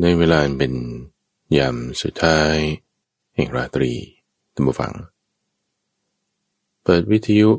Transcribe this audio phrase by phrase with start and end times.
[0.00, 0.74] ในเวลาเป็น
[1.56, 2.54] ยามสุดท้าย
[3.34, 3.92] แห่งราตรี
[4.54, 4.92] ตัมบูฟัง
[6.82, 7.50] เปิดวิทยุ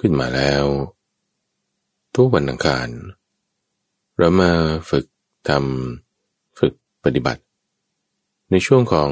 [0.00, 0.64] ขึ้นมาแล้ว
[2.14, 2.88] ทุกวันอังคาร
[4.16, 4.52] เรามา
[4.90, 5.06] ฝึก
[5.48, 6.74] ทำฝึก
[7.04, 7.42] ปฏิบัติ
[8.50, 9.10] ในช่วงของ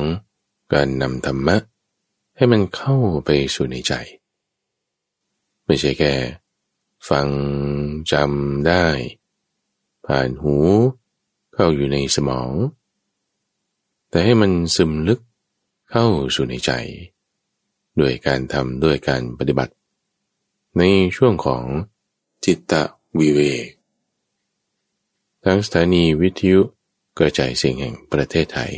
[0.75, 1.57] การนำธรรมะ
[2.37, 3.93] ให้มันเข้าไปสู่ในใจ
[5.67, 6.13] ไม่ใช่แค่
[7.09, 7.29] ฟัง
[8.13, 8.87] จำได้
[10.07, 10.57] ผ่านหู
[11.59, 12.53] เข้าอยู่ในสมอง
[14.11, 15.21] แต่ให้มันซึมลึก
[15.91, 16.71] เข้าสู่ในใจ
[18.01, 19.75] ด้วยการทำด้วยการปฏิบัติ
[20.79, 20.83] ใน
[21.17, 21.65] ช่วงของ
[22.45, 22.83] จิตตะ
[23.19, 23.67] วิเวก
[25.45, 26.61] ทั้งสถานีวิทยุ
[27.19, 28.73] กระจายเสียงแห่งประเทศไทย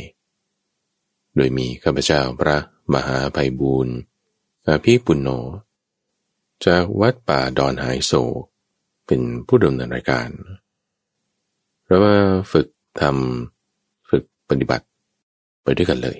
[1.35, 2.57] โดยมีข้าพเจ้าพระ
[2.93, 3.95] มหาไพบูรณ์
[4.67, 5.29] อาภีปุณโญ
[6.65, 8.41] จากวัดป่าดอนหายโศก
[9.05, 10.29] เป็นผู้ดำเนินรายการ
[11.91, 12.15] เรามา
[12.51, 12.67] ฝึก
[13.01, 14.85] ทำฝึกปฏิบัติ
[15.63, 16.17] ไปด้วยกันเลย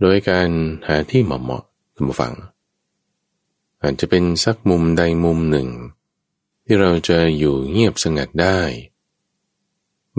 [0.00, 0.48] โดยการ
[0.86, 2.32] หาที่เหมาะเหมาะท่านผู้ฟัง
[3.82, 5.68] อาจจะเป็นสักมุมใดมุมหนึ่ง
[6.64, 8.60] ที่เราจะอยู่เงียบสงัดได้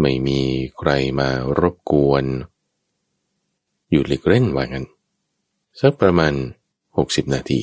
[0.01, 0.39] ไม่มี
[0.77, 2.25] ใครมารบกวน
[3.89, 4.85] อยู่หลีกเล่นว่างั้น
[5.79, 6.33] สักประมาณ
[6.83, 7.61] 60 นาที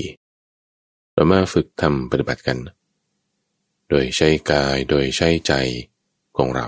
[1.15, 2.59] เรามาฝึกทำปฏิบัติกัน
[3.89, 5.53] โดยใช้กายโดยใช้ใจ
[6.37, 6.67] ของเรา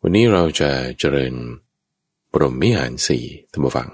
[0.00, 1.34] วันนี้เราจะเจริญ
[2.32, 3.88] ปรมมิหารสี่ธรรมฟัง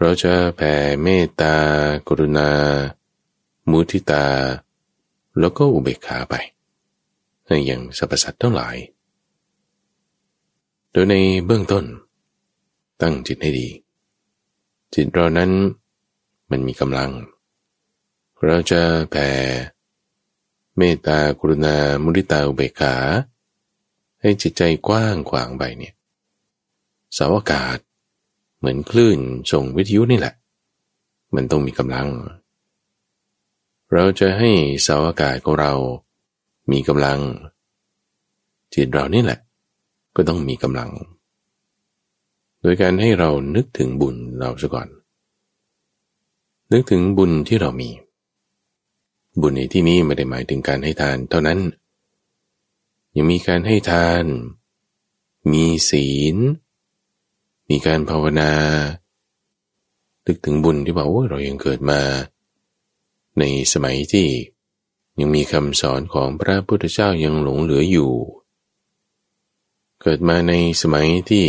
[0.00, 1.54] เราจะแผ่เมตตา
[2.08, 2.50] กรุณา
[3.70, 4.26] มุทิตา
[5.38, 6.34] แล้วก็อุเบกขาไป
[7.46, 8.76] ให้อย่างสรรพสัตว์ทั้งหลาย
[10.90, 11.14] โดยใน
[11.46, 11.84] เบื้องต้น
[13.00, 13.68] ตั้งจิตให้ดี
[14.94, 15.50] จิตเรานั้น
[16.50, 17.10] มันมีกำลัง
[18.44, 18.80] เราจะ
[19.10, 19.28] แผ่
[20.76, 22.94] เมตตากรุณา มุทิตาอุเบกขา
[24.20, 25.94] ให้จิตใจกว้างขวางไปเนี่ย
[27.16, 27.78] สาวอากาศ
[28.58, 29.18] เหมือนคลื่น
[29.52, 30.34] ส่งวิทยุนี่แหละ
[31.34, 32.08] มันต้องมีกำลัง
[33.92, 34.50] เราจะให้
[34.86, 35.72] สาวอากาศของเรา
[36.72, 37.20] มีกำลัง
[38.74, 39.38] จิตเรานี่แหละ
[40.16, 40.90] ก็ต้องมีกำลัง
[42.60, 44.88] โดยการให้เรานึกถึงบุญเราซะก่อน
[46.72, 47.90] นึกถึงบุญที่เรามี
[49.40, 51.60] บุญในที่นี้ไม่ได้หมายถึงการให้ทานเท่านั้น
[53.16, 54.24] ยังมีการให้ทาน
[55.52, 56.36] มีศีล
[57.70, 58.52] มีการภาวนา
[60.26, 62.00] ตึกถึงบุญที่บอกว่าเรายังเกิดมา
[63.38, 64.28] ในสมัยที่
[65.18, 68.12] ยังมีคำสอนของพระพุทธเจ้ายังหลงเหลืออยู่
[70.02, 71.46] เกิดมาในสมัยที่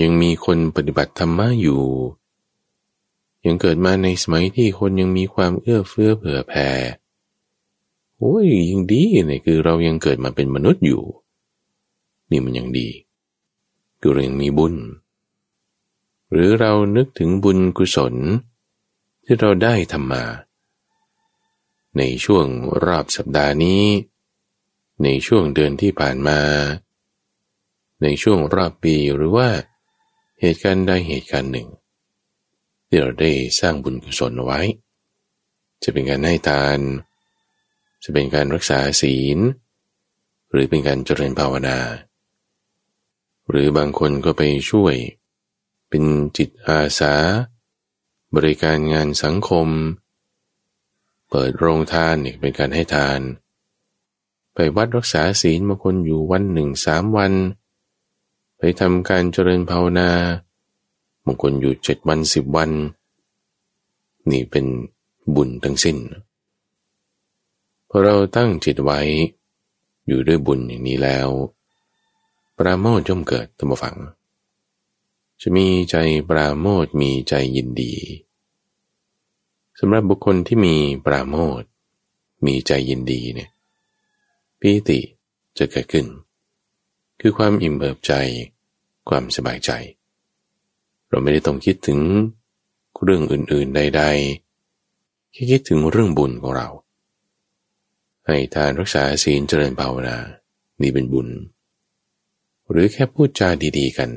[0.00, 1.82] ยังมีคนปฏิบัติธรรมะอยู่
[3.46, 6.68] ยังเกิดมาในสมัยที่คนยังมีความเอื้อเฟื้อเผื่อแผ่
[8.18, 11.02] โอ้ยยังดีเนี่ยคือเรายังเกิดมาเป็นมนุษย์อยู่
[12.30, 12.88] นี่มันยังดี
[14.00, 14.74] คือเรายังมีบุญ
[16.30, 18.14] หรือเรานึกถึงบุญกุศล
[19.24, 20.24] ที่เราได้ทำมา
[21.98, 22.46] ในช่วง
[22.84, 23.84] รอบสัปดาห์นี้
[25.02, 26.40] ในช่วงเดือนที่ผ่านมา
[28.02, 29.48] ในช่วงรอบปีหรือว่า
[30.40, 31.68] เหตุการณ์ใดเหตุการณ์หนึ่ง
[32.86, 33.30] ที่เราได้
[33.60, 34.60] สร้างบุญกุศลเอาไว้
[35.82, 36.78] จะเป็นการให้ทาน
[38.02, 39.38] จะเป็นการรักษาศีล
[40.50, 41.78] หรือเป็นการเจริญภาวนา
[43.48, 44.94] หรือบางคนก็ไปช่วย
[45.88, 46.04] เป็น
[46.36, 47.14] จิตอาสา
[48.34, 49.68] บริการงานสังคม
[51.30, 53.20] เปิดโรงทานเนี่เป็นการให้ทาน
[54.54, 57.32] ไปวัดรักษาศีลบางคนอยู่วันหนึ่งสามวัน
[58.58, 60.10] ไปทำการเจริญภาวนา
[61.26, 62.70] บางคนอยู่เจ็ดวันสิบวัน
[64.30, 64.66] นี่เป็น
[65.34, 65.96] บุญทั้งสิ้น
[67.88, 69.00] พอเราตั้งจิตไว้
[70.06, 71.28] อยู่ด้วยบุญอย่างนี้แล้ว
[72.56, 73.96] ปราโมทย่อมเกิดตัมฝัง
[75.40, 75.96] จะมีใจ
[76.28, 77.92] ปราโมทมีใจยินดี
[79.78, 80.74] สำหรับบุคคลที่มี
[81.06, 81.62] ปราโมท
[82.46, 83.50] มีใจยินดีเนี่ย
[84.60, 85.00] ปีติ
[85.58, 86.06] จะเกิดขึ้น
[87.20, 88.12] คือความอิ่มเอิบใจ
[89.08, 89.70] ความสบายใจ
[91.08, 92.00] เราไม่ได้ต้องคิดถึง
[93.02, 96.68] เรื่องอื่นๆใดๆแค่คิดถึงเรื่องบุญของเรา
[98.26, 100.16] ให้ทานรักษาศีลเจริญภาวนา
[100.82, 101.28] นี่เป็นบุญ
[102.70, 103.48] หรือแค่พูดจา
[103.78, 104.10] ดีๆกัน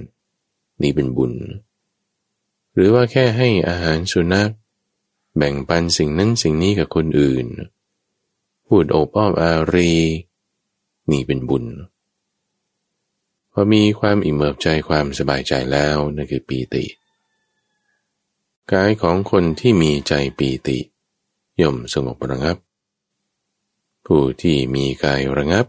[0.81, 1.33] นี่เป็นบุญ
[2.73, 4.51] หรือว่าแค่ให้อาหารสุนัข
[5.37, 7.45] แบ่งปันสิ่งนั้นสิ่งนี้กับคนอื่น
[8.67, 9.91] พูดโอป้อมอารี
[11.11, 11.65] นี่เป็นบุญ
[11.98, 11.98] พ
[13.59, 16.85] อมีความอิ่มเอิบใจความสบายใจแล้วนั่นคือปีติ
[18.71, 20.77] กายของคนที่มีใจปีติ
[21.61, 22.57] ย่อมสงบระงับ
[24.05, 25.65] ผู้ที่มีกายระงับ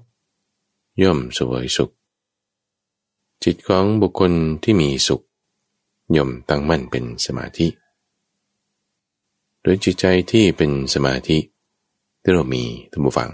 [1.02, 1.90] ย่อมสวยสุข
[3.44, 4.32] จิตของบุคคล
[4.62, 5.22] ที่มีสุข
[6.16, 7.68] ย่อมตั้งมั่นเป็นสมาธิ
[9.62, 11.38] โดยจิตใจที่เป็นสมาธิ
[12.22, 13.30] ที่เรามีท่านผู้ฟัง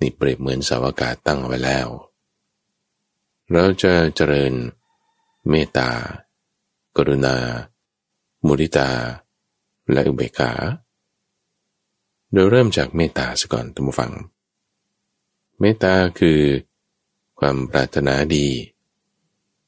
[0.00, 1.88] นี่เปรียบเหมือนสาวากาศตั้งไว้แล้ว
[3.54, 4.54] เราจะเจริญ
[5.50, 5.90] เมตตา
[6.96, 7.36] กรุณา
[8.46, 8.90] มุริตา
[9.92, 10.52] และอุเบกขา
[12.32, 14.12] โดยเริ่มจากเมตตาสก่อนท่านผู้ฟัง
[15.60, 16.40] เมตตาคือ
[17.38, 18.46] ความปรารถนาดี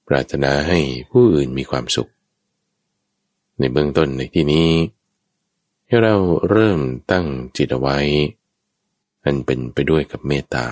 [0.08, 0.78] ปรารถนาให้
[1.10, 2.10] ผู้อื่นมีความสุข
[3.58, 4.70] ในเบื้องต้นในที่นี้
[5.86, 6.16] ให้เรา
[6.50, 7.26] เริ่มตั้ง
[7.56, 7.98] จิตเอาไว้
[9.24, 10.66] อันเป็นไปด้วยกับเมตตา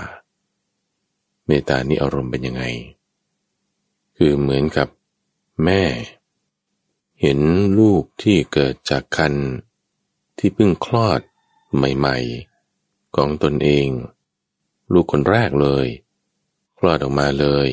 [1.46, 2.64] เมตตานี่อารมณ์เป็นยังไง
[4.16, 4.88] คือเหมือนกับ
[5.64, 5.82] แม่
[7.20, 7.40] เห็น
[7.78, 9.34] ลูกที่เกิดจากคัน
[10.38, 11.20] ที่เพิ่งคลอด
[11.76, 13.88] ใหม่ๆ ของตนเอง
[14.92, 15.86] ลูกคนแรกเลย
[16.78, 17.68] คลอดออกมาเลย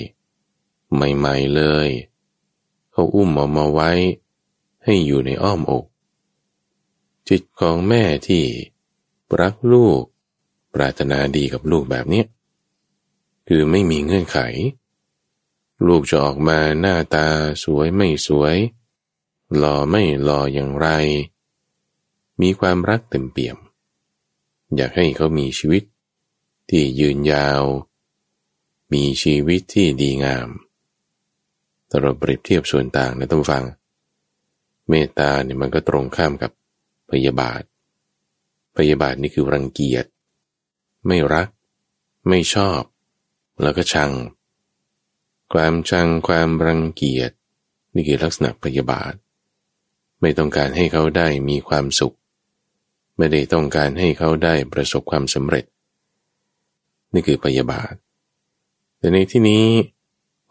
[0.93, 1.89] ใหม่ๆเลย
[2.91, 3.91] เขาอุ้มออกมาไว้
[4.83, 5.85] ให้อยู่ในอ้อมอก
[7.29, 8.43] จิตของแม่ที่
[9.41, 10.01] รักลูก
[10.73, 12.23] ปรารถนาดีกับลูกแบบนี้
[13.47, 14.39] คือไม่มีเงื่อนไข
[15.87, 17.27] ลูกจะออกมาหน้าตา
[17.63, 18.55] สวยไม่สวย
[19.57, 20.87] หล่อไม่หล่ออย่างไร
[22.41, 23.57] มีความรักเต็มเปี่ยม
[24.75, 25.83] อยากให้เขามีชีวิต
[26.69, 27.63] ที่ยืนยาว
[28.93, 30.49] มีชีวิตที่ดีงาม
[31.91, 33.63] ตลอดเปรียบเทียบส่วนต่างนะต้องฟัง
[34.89, 36.51] เมตตาเนี่ยมันก็ตรงข้ามกับ
[37.11, 37.61] พยาบาท
[38.77, 40.05] พยาบาทนี่คือรังเกียจ
[41.07, 41.47] ไม่รัก
[42.27, 42.81] ไม่ชอบ
[43.61, 44.11] แล้วก็ชัง
[45.53, 47.31] ความชังความรังเกียจ
[47.93, 49.13] นี่คือลักษณะพยาบาท
[50.21, 52.15] ไม่ต้องการให้เขาได้มีความสุข
[53.17, 55.65] ไม่ได้ต้องการให้เขาได้ประสบความสำเร็จ
[57.13, 57.93] นี่คือพยาบาท
[58.97, 59.65] แต่ในที่นี้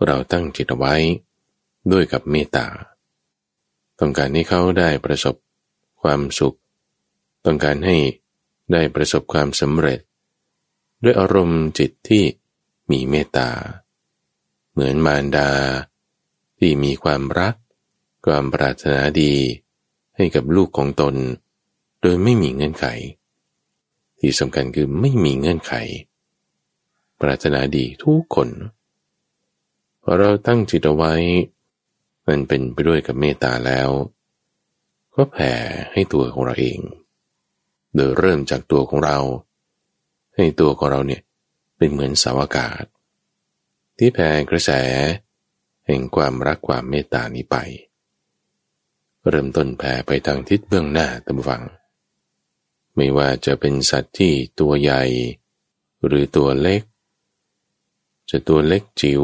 [0.04, 0.94] เราตั้งจิตเอาไว้
[1.92, 2.66] ด้วยกับเมตตา
[4.00, 5.34] ต้องการให้เขาได้ประสบ
[6.02, 6.56] ความสุข
[7.44, 7.96] ต้องการให้
[8.72, 10.00] ได้ประสบความสำเร็จ
[11.02, 12.24] ด้วยอารมณ์จิตที่
[12.90, 13.48] มีเมตตา
[14.78, 15.50] เหมือนมารดา
[16.58, 17.54] ที่มีความรัก
[18.26, 19.34] ความปรารถนาดี
[20.16, 21.14] ให้กับลูกของตน
[22.00, 22.86] โดยไม่มีเงื่อนไข
[24.18, 25.72] ที่สำคัญคือไม่มีเงื่อนไข
[27.20, 28.48] ปรารถนาดีทุกคน
[30.02, 31.14] พอเราตั้งจิตเอาไว้
[32.26, 33.90] มันเป็นไปด้วยกับเมตตาแล้ว
[35.14, 35.52] ก็แผ่
[35.92, 36.78] ให้ตัวของเราเอง
[37.94, 39.18] โดยเริ่มจากตัวของเรา
[40.36, 41.22] ให้ตัวของเราเนี่ย
[41.76, 42.84] เป็นเหมือนสาวากาศ
[43.98, 44.70] ที่แผ่กระแส
[45.86, 47.56] แห่งความรักความเมตตานี้ไป
[49.28, 51.62] เริ่มต้นแผ่ไปทางทิศเบื้องหน้าตำฟัง
[52.94, 55.02] ไม่ว่าจะเป็นสัตว์ที่ตัวใหญ่
[56.06, 56.82] หรือตัวเล็ก
[58.30, 59.22] จะตัวเล็กจิ๋ว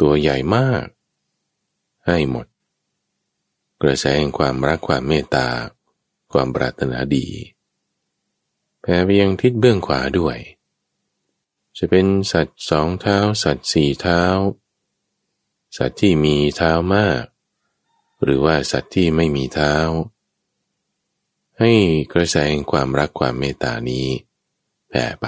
[0.00, 0.84] ตัวใหญ่มาก
[2.06, 2.46] ให้หมด
[3.82, 5.48] กระแสแห่งความรักความเมตตา
[6.32, 7.26] ความปรารถนาดี
[8.80, 10.38] แผ่ไปยังทิศเบื้องขวาด้วย
[11.78, 14.22] จะเป็นสัตว์สองเท้า สัตว์สี่เท้า
[15.76, 17.24] สัตว์ที่มีเท้ามาก
[18.22, 19.74] หรือว่าสัตว์ที่ไม่มีเท้า
[21.58, 21.72] ให้
[22.12, 24.06] กระแสแห่งความรักความเมตตานี้
[24.88, 25.26] แผ่ไป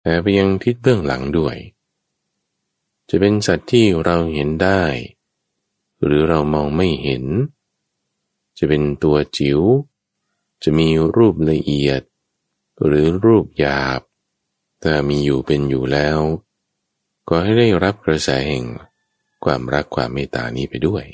[0.00, 1.56] แผ่ไปยังทิศเบื้องหลังด้วย
[3.08, 4.82] จะเป็นสัตว์ที่เราเห็นได้
[6.02, 7.24] หรือเรามองไม่เห็น
[8.58, 9.60] จะเป็นตัวจิ๋ว
[10.62, 12.02] จะมีรูปละเอียด
[12.84, 14.00] หรือรูปหยาบ
[14.82, 16.18] ถ้ามีอยู่เป็นอยู่แล้ว
[17.28, 18.64] ก็ให้ได้รับกระแสแห่ง
[19.44, 21.04] ความรักความเมตตานี้ไปด้วย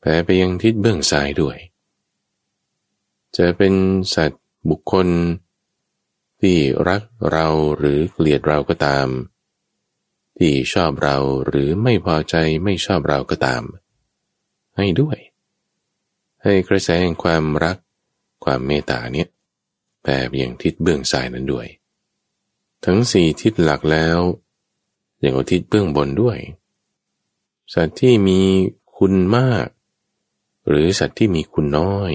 [0.00, 1.56] แผ่ไปยังทิศเบื้องซ้ายด้วย
[3.36, 3.74] จะเป็น
[4.14, 5.08] สัตว์บุคคล
[6.40, 6.56] ที่
[6.88, 9.06] รักเราหรือเกลียดเราก็ตาม
[10.38, 11.16] ที่ชอบเรา
[11.46, 13.62] หรือไม่พอใจไม่ชอบเราก็ตาม
[14.76, 15.18] ให้ด้วย
[16.42, 17.76] ให้กระแสแห่งความรัก
[18.44, 19.28] ความเมตตาเนี่ย
[20.08, 21.66] แผ่ไปยังทิศเบื้องซ้ายนั้นด้วย
[22.84, 24.18] ทั้งสี่ทิศหลักแล้ว
[25.22, 26.38] ยังเอาทิศเบื้องบนด้วย
[27.74, 28.40] สัตว์ที่มี
[28.96, 29.66] คุณมาก
[30.68, 32.12] หรือสัตว์ที่มีคุณน้อย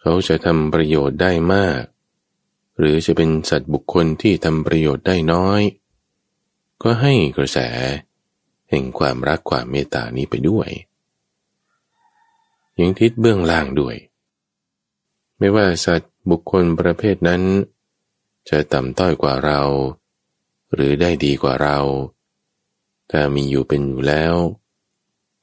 [0.00, 1.82] เขาจะทำประโยชน์ได้มาก
[2.78, 5.62] หรือจะเป็นสัตว์บุคคลที่ทำประโยชน์ได้น้อย
[6.82, 7.58] ก็ให้กระแส
[8.70, 10.70] แห่งความรักความเมตตานี้ไปด้วย
[12.80, 13.96] ยังทิศเบื้องล่างด้วย
[15.38, 17.42] ไม่ว่าสัตว์ บุคคลประเภทนั้น
[18.48, 19.62] จะต่ำต้อยกว่าเรา
[20.74, 21.78] หรือได้ดีกว่าเรา
[23.10, 24.34] ถ้ามีอยู่เป็นอยู่แล้ว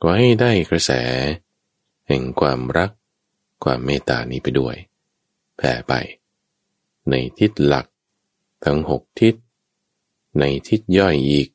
[0.01, 0.91] ก็ให้ได้กระแส
[2.07, 2.91] แห่งความรัก
[3.63, 4.75] ความเมตตานี้ไปด้วย
[5.57, 5.93] แผ่ไป
[7.09, 7.85] ในทิศหลัก
[8.65, 9.35] ทั้งหกทิศ
[10.39, 11.47] ในทิศย่อยอีก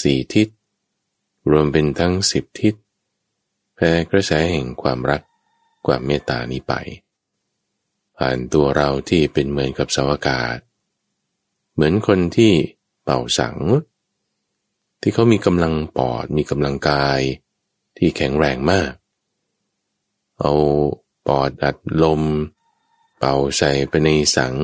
[0.00, 0.48] สี่ทิศ
[1.50, 2.74] รวมเป็นทั้งสิบทิศ
[3.74, 5.22] แผ่กระแสแห่งความรัก
[5.86, 6.74] ความเมตตานี้ไป
[8.24, 10.58] ผ่านตัวเราที่เป็นเหมือนกับสาวากาศ
[11.74, 12.52] เหมือนคนที่
[13.04, 13.58] เป่าสัง
[15.00, 17.20] ที่เขามีกำลังปอดมีกำลังกาย
[17.96, 18.92] ที่แข็งแรงมาก
[20.38, 20.52] เอา
[21.26, 22.22] ปอดอัดลม
[23.18, 24.54] เป่าใส่ไปในสัง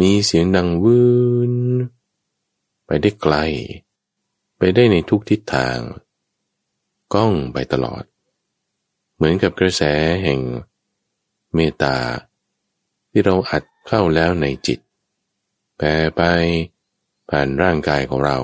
[0.00, 1.02] มีเสียงดังวื
[1.50, 1.52] น
[2.86, 3.34] ไปได้ไกล
[4.56, 5.78] ไปได้ในทุกทิศทาง
[7.14, 8.04] ก้องไปตลอด
[9.14, 9.82] เหมือนกับกระแส
[10.22, 10.40] แห่ง
[11.54, 11.96] เมตตา
[13.10, 14.78] ที่เราอัดเข้าแล้วในจิต
[15.76, 16.22] แผ่ไป
[17.30, 18.38] ผ่านร่างกายของเรา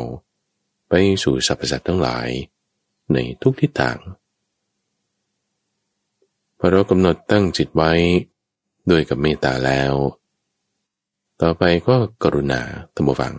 [0.89, 0.93] ไป
[1.23, 2.29] สู่สรรพสัตว์ทั้งหลาย
[3.13, 3.99] ในทุกทิศทาง
[6.59, 7.93] พอเรากำหนดตั้งจิตไว้
[8.91, 9.93] ด้วยกับเมตตาแล้ว
[11.41, 12.61] ต่อไปก็กรุณา
[12.95, 13.35] ตัมฟัง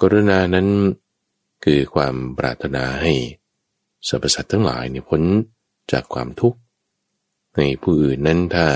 [0.00, 0.68] กรุณานั้น
[1.64, 3.12] คือความปรารถนาให้
[4.08, 5.22] สรรพสัตว์ทั้งหลายเนี่ยพ้น
[5.92, 6.58] จากความทุกข์
[7.56, 8.66] ในผู้อื่นนั้นถ้า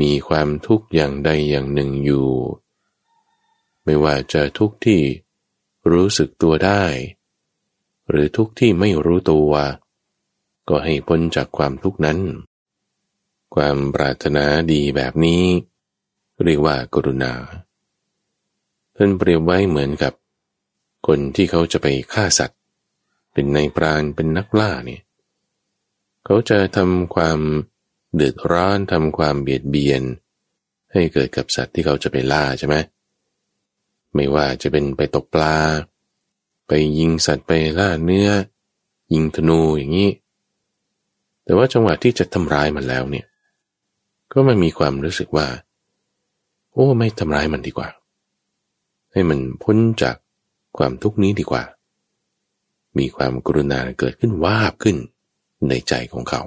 [0.00, 2.28] มีความทุกข์อย่างใดอย่างหนึ่งอยู่
[3.84, 5.00] ไม่ว่าจะทุกข์ที่
[5.92, 6.84] รู้สึกตัวได้
[8.08, 9.52] หรือทุกข์ที่ไม่รู้ตัว
[10.68, 12.18] ก็ให้พ้นจากความทุกข์นั้น
[13.54, 15.42] ความปรารถนาดีแบบนี้
[16.44, 17.32] เรียกว่ากรุณา
[18.96, 20.12] ท่านเปรียบไว้เหมือนกับ
[21.06, 22.60] คนที่เขาจะไปฆ่าสัตว์
[23.32, 25.02] เป็นในปราณเป็นนักล่าเนี่ย
[26.24, 27.40] เขาจะทำความ
[28.18, 30.02] เดือดร้อนทำความเบียดเบียน
[30.92, 32.76] ให้เกิดกับสัตว์ที่เขาจะไปล่าใช่ไหม
[34.14, 35.56] ไม่ว่าจะเป็นไปตกปลา
[36.66, 38.30] ไปยิงสัตว์ไปล่าเนื้อ
[39.12, 40.10] ยิงธนูอย่างนี้
[41.44, 43.26] แต่ว่าจังหวะที่จะทำร้ายมันแล้วเนี่ย
[44.32, 45.46] ก็มันมีความรู้สึกว่า
[46.72, 47.88] โอ้ไม่ทำร้ายมันดีกว่า
[49.12, 50.16] ให้มันพ้นจาก
[50.78, 51.62] ความทุกข์นี้ดีกว่า
[52.98, 54.96] มีความกรุณาเกิดขึ้นวาบขึ้น
[55.68, 56.42] ในใจของเขา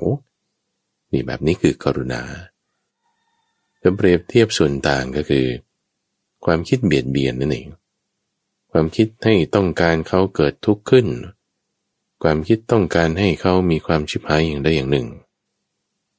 [1.11, 2.21] นี่แบบนี้คือกรุณา
[3.81, 5.45] จะเปรียบเทียบส่วนต่างก็คือ
[6.45, 7.67] ความคิดเบียดเบียนนั่นเอง
[8.71, 11.07] ความคิดให้ต้องการเขาเกิดทุกข์ขึ้น
[12.23, 15.07] ความคิดต้องการให้เขามีความชิบหายอย่างใดอย่างหนึ่ง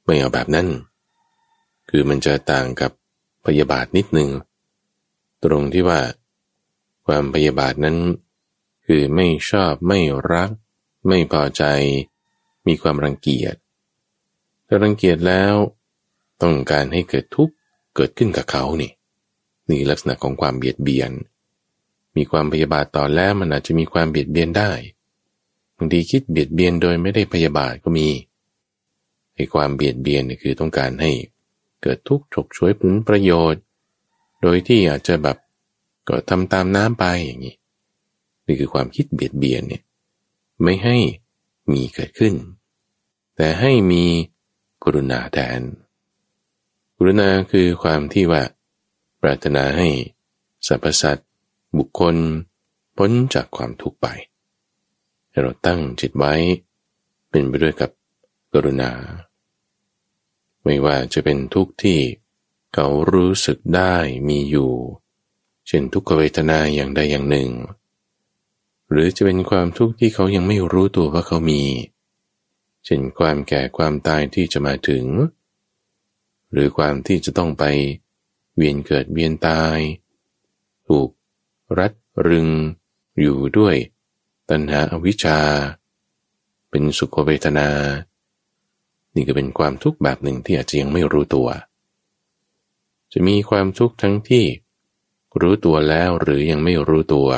[0.05, 0.69] ไม่เอาแบบนั้น
[1.91, 2.91] คือมันจะต่างกับ
[3.47, 4.31] พยาบาทนิดหนึ่ง
[5.45, 6.01] ตรงที่ว่า
[7.07, 7.97] ความพยาบาทนั้น
[8.87, 10.01] คือไม่ชอบไม่
[10.33, 10.51] รัก
[11.09, 11.65] ไม่พอใจ
[12.67, 13.55] มีความรังเกียจ
[14.75, 15.55] ถ้ารังเกียจแล้ว
[16.43, 17.55] ต้องการให้เกิดทุกข์
[17.97, 18.93] เกิดขึ้นกับเขานี่
[19.71, 21.11] นี่ลักษณะของความเบียดเบียน
[22.17, 24.71] มีความพยาบาทต่อแล้วมันอาจจะมีความเบียดเบียนได้
[25.77, 28.09] บางทีคิดเบียดเบียนโดยไม่ได้พยาบาทก็มี
[29.35, 31.13] ไอ้ความเบียดเบียนนี่คือต้องการให้
[31.83, 33.63] เกิดทุกข์ฉกฉวยผลประโยชน์
[34.43, 35.37] โดยที่อาจจะแบบ
[36.09, 37.57] ก็ทำตามน้ำไปอย่างนี้
[38.47, 39.83] นี่คือความคิดเบียดเบียนเนี่ย
[40.63, 40.97] ไม่ให้
[41.73, 42.35] มีเกิดขึ้น
[43.37, 44.05] แต่ให้มี
[44.83, 45.61] กรุณาแทน
[46.97, 48.43] กรุณาคือความที่ว่า
[49.23, 49.89] ปรารถนาให้
[50.67, 51.29] สรรพสัตว์
[51.79, 52.17] บุคคล
[52.97, 54.07] พ้นจากความทุกข์ไป
[55.31, 56.35] ให้เราตั้งจิตไว้
[57.31, 57.91] เป็นไปด้วยกับ
[58.53, 58.93] กรุณา
[60.65, 61.99] ไม่ว่าจะเป็นทุกข์ที่
[62.75, 63.95] เขารู้สึกได้
[64.29, 64.73] มีอยู่
[65.67, 67.51] เช่นทุกขเวทนาอย่างใดอย่างหนึ่ง
[68.91, 75.05] หรือจะเป็นความทุกข์ที่เขายังไม่รู้ตัวว่าเขามีเเช่นความแก่ความตายที่จะมาถึง
[76.53, 77.65] หรือความที่จะต้องไป
[78.57, 79.79] เวียนเกิดเวียนตาย
[80.89, 81.09] ถูก
[81.79, 81.93] รัด
[82.29, 82.49] รึง
[83.21, 83.77] อยู่ด้วย
[84.51, 85.41] ตัณหาอวิชชา
[86.71, 87.69] เป็นสุขเวทนา
[89.15, 91.49] นี่ก็เป็นความทุกข์แบบหนึ่งที่อาจจะยังไม่รู้ตัว
[93.13, 94.45] จะมีความทุกข์ทั้งที่
[95.41, 97.29] รู้ตัวแล้วหรือยังไม่รู้ตัว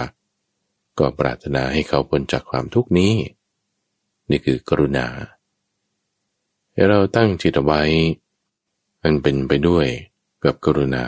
[0.98, 3.14] ก็ปรารถนาให้เขาพ้นจากความทุกข์นี้
[4.30, 5.06] นี่คือกรุณา
[6.74, 7.82] ให้เราตั้งจิตไว้
[9.02, 9.86] อันเป็นไปด้วย
[10.44, 11.06] กับกรุณา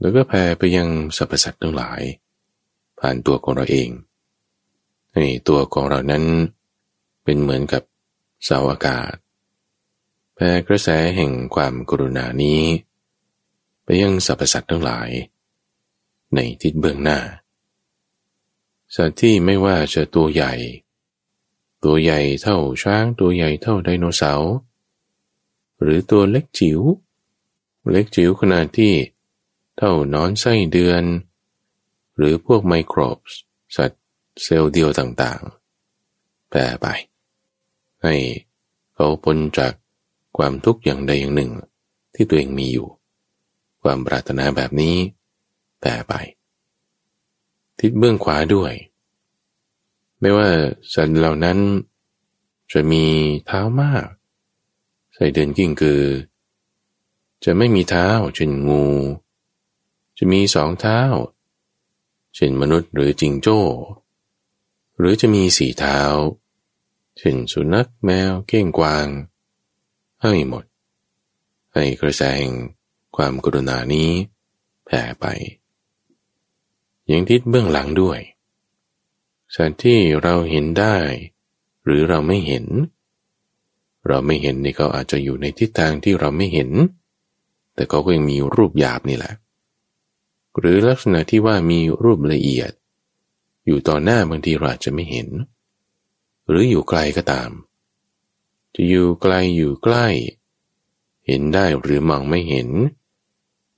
[0.00, 2.00] แล้วก็แผ่ไปยังสรรพสัตว์ทั้งหลาย
[2.98, 3.90] ผ่านตัวของเราเอง
[5.14, 6.24] ให้ตัวของเรานั้น
[7.24, 7.82] เป็นเหมือนกับ
[8.44, 9.14] เสาอากาศ
[10.34, 12.62] แผ่กระแสแห่งความกรุณานี้
[13.84, 15.10] ไปยังสรรพสัตว์ทั้งหลาย
[16.34, 17.18] ในทิศเบื้องหน้า
[18.94, 20.52] สัตว์ที่ไม่ว่าจะตัวใหญ่
[21.84, 24.52] ตัวใหญ่เท่าช้าง ตัวใหญ่เท่าไดโนเสาร์
[25.82, 26.80] หรือตัวเล็กจิ๋ว
[27.90, 28.92] เล็กจิ๋วขนาดที่
[29.76, 31.04] เท่านอนไส้เดือน
[32.16, 33.36] หรือพวกไมโครบส
[33.76, 34.02] สัตว์
[34.42, 36.86] เซลล์เดียวต่างๆ แปรไป
[38.02, 38.14] ให้
[38.94, 39.72] เขาพ้นจาก
[40.36, 41.50] ความทุกข์อย่างใดอย่างหนึ่ง
[42.14, 42.88] ที่ตัวเองมีอยู่
[43.82, 44.96] ความปรารถนาแบบนี้
[45.80, 46.14] แผ่ไป
[47.78, 48.72] ทิศเบื้องขวาด้วย
[50.22, 50.48] ไม่ว่า
[50.94, 51.58] สัตว์เหล่านั้น
[52.72, 53.04] จะมี
[53.46, 54.06] เท้ามาก
[55.14, 56.02] ใส่เดินกิ่งคือ
[57.44, 58.84] จะไม่มีเท้าเช่นงู
[60.18, 61.00] จะมีสองเท้า
[62.34, 63.60] เช่นมนุษย์หรือจิงโจ้
[64.98, 66.00] หรือจะมีสี่เท้า
[67.18, 69.08] เช่นสุนัขแมวเก้งกวาง
[70.22, 70.64] ให้หมด
[71.74, 72.46] ให้กระแสง
[73.16, 74.10] ความกรุณานี้
[74.84, 75.26] แผ่ไป
[77.12, 78.20] ยังทิศเบื้องหลังด้วย
[79.54, 80.96] สัตว์ที่เราเห็นได้
[81.84, 82.64] หรือเราไม่เห็น
[84.08, 86.70] เราไม่เห็นนี่เขาอาจจะอยู่ในทิศทางที่เราไม่เห็น
[87.74, 89.34] แต่เขาก็ยังมีรูปหยาบนี่แหละ
[90.58, 92.72] หรือลักษณะที่ว่ามีรูปละเอียด
[93.66, 95.28] อยู่ต่อหน้าบางทีเราอาจจะไม่เห็น
[96.48, 97.50] หรืออยู่ไกลก็ตาม
[98.74, 100.06] จะอยู่ไกลอยู่ใกล้
[101.26, 102.68] เห็นได้หรือมองไม่เห็น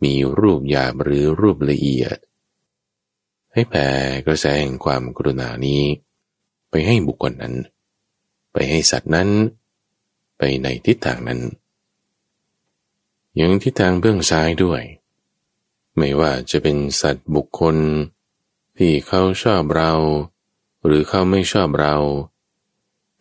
[0.02, 2.16] มีรูปหยาบหรือรูปละเอียด
[3.55, 3.87] ให้แผ่
[4.27, 5.83] กระแสแห่งความกรุณานี้
[6.71, 7.55] ไปให้บุคคลนั้น
[8.53, 9.29] ไปให้สัตว์นั้น
[10.39, 11.41] ไปในทิศทางนั้น
[13.37, 14.83] อย่างทิศทางเบื้องซ้ายด้วย
[15.97, 17.77] ไม่ว่าจะเป็นสัตว์บุคคล
[18.79, 19.93] ที่เขาชอบเรา
[20.85, 21.97] หรือเขาไม่ชอบเรา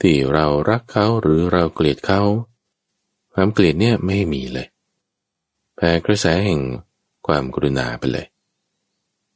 [0.01, 2.21] ที่เรารักเขาหรือเราเกลียดเขา
[3.33, 4.67] ความเกลียดเนี่ยไม่มีเลย
[5.75, 6.61] แผ่กระแสแห่ง
[7.27, 8.27] ความกรุณาไปเลย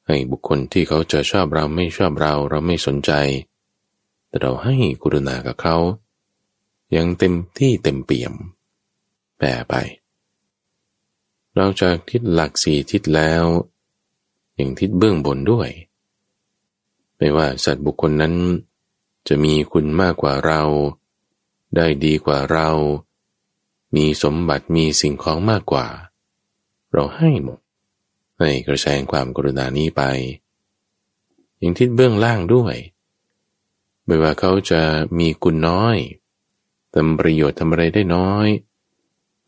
[0.07, 3.11] ให้บุคคลที่เขาจะชอบเราไม่ชอบเราเราไม่สนใจ
[4.27, 5.77] แต่เราให้กรุณากับเขา
[6.91, 8.33] อย่างเต็มที่เต็มเปี่ยม
[9.37, 9.73] แปรไป
[11.55, 13.43] เราจากทิศหลักสี่ทิศแล้ว
[14.55, 15.69] อย่างทิศเบื้องบนด้วย
[17.17, 18.35] ไม่ว่าสัตว์บุคคลนั้น
[19.27, 20.61] จะมีคุณมากกว่าเรา
[21.75, 22.69] ได้ดีกว่าเรา
[23.95, 25.85] มีสมบัติมีสิ่งของมากกว่า
[26.91, 27.59] เราให้หมด
[28.39, 30.03] ให้กระแสความกรุณานี้ไป
[31.57, 32.75] อย่างทิศเบื้องล่างด้วย
[34.05, 34.81] ไม่ว่าเขาจะ
[35.19, 35.97] มีกุณน้อย
[36.93, 38.47] ทำประโยชน์ทำอะไรได้น้อย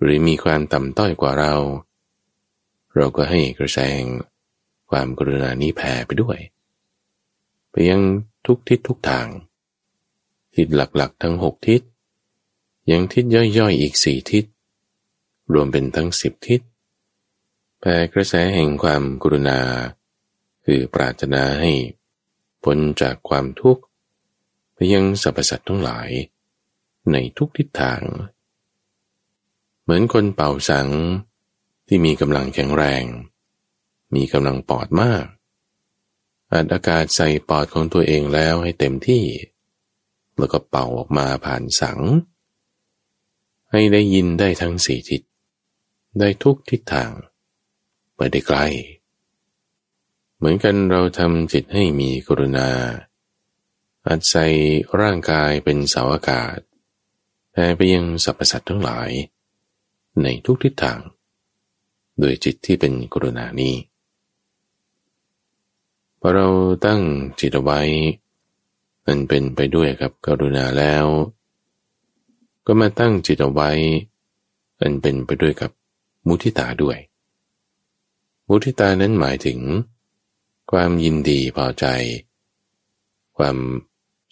[0.02, 1.56] หรือมีความต่ำต้อยกว่าเรา
[2.96, 3.80] เราก็ให้กระแส
[4.90, 6.38] ความกรุณานี้แผ่ไปด้วย
[7.70, 8.02] ไปยัง
[8.46, 9.28] ทุกทิศทุกทาง
[10.56, 11.82] ทิศหลักๆ ทั้งหกทิศ
[12.92, 14.46] ยังทิศย่อยๆ อีกสี่ทิศ
[15.54, 16.62] รวมเป็นทั้งสิบทิศ
[17.82, 19.62] แผ่กระแสแห่งความกรุณา
[20.65, 21.72] คือปรารถนาให้
[22.63, 23.84] พ้นจากความทุกข์
[24.74, 26.10] ไปยังสรรพสัตว์ทั้งหลาย
[27.12, 28.02] ในทุกทิศทาง
[29.82, 30.89] เหมือนคนเป่าสัง
[31.88, 33.04] ที่มีกำลังแข็งแรง
[34.15, 35.26] มีกำลังปอดมาก
[36.52, 39.24] อัดอากาศใส่ปอดของตัวเองแล้วให้เต็มที่
[40.38, 42.00] แล้วก็เป่าออกมาผ่านสัง
[43.72, 45.22] ให้ได้ยินได้ทั้งสี่ทิศ
[46.20, 47.12] ได้ทุกทิศทาง
[48.20, 48.60] ไปได้ไกล
[50.38, 52.70] เหมือนกันเราทำจิตให้มีกรุณา
[54.08, 54.46] อัดใส่
[55.02, 56.58] ร่างกายเป็นเสาอากาศ
[57.52, 59.10] แผ่ไปยังสรรพสัตว์ทั้งหลาย
[60.24, 61.00] ในทุกทิศทาง
[62.20, 63.76] โดยจิตที่เป็นกรุณานี้
[66.20, 66.48] พอเรา
[66.86, 67.02] ตั้ง
[67.40, 67.82] จิตไว้
[69.06, 71.06] มันเป็นไปด้วยกับกรุณาแล้ว
[72.66, 73.72] ก็มาตั้งจิตเอาไว้
[74.80, 75.72] อันเป็นไปด้วยกับ
[76.28, 76.98] มุทิตาด้วย
[78.52, 79.60] มุทิตานั้นหมายถึง
[80.72, 81.86] ความยินดีพอใจ
[83.38, 83.58] ความ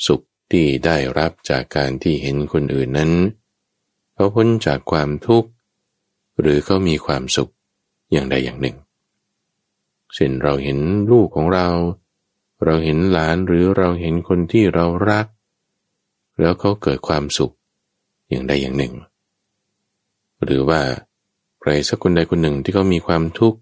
[0.08, 3.12] สุขที่ได้รับจากการที่เห็นคนอื่นนั้น
[4.14, 5.50] เขาพ้นจากความทุกข์
[6.40, 7.52] หรือเขามีความสุข
[8.12, 8.78] อย่างใดอย่างหนึ่ง
[10.14, 10.80] เช่นเราเห็น
[11.12, 11.68] ลูกของเรา
[12.64, 15.26] เราเห็นหลานหรือเราเห็นคนที่เรารัก
[16.40, 17.54] แล้วเขาเกิดความสุข
[18.30, 18.94] อย่างใดอย่างหนึ่ง
[20.44, 20.82] หรือว่า
[21.62, 23.60] ใครสักคนใดคนหนึ่งที่เขามีความทุกข์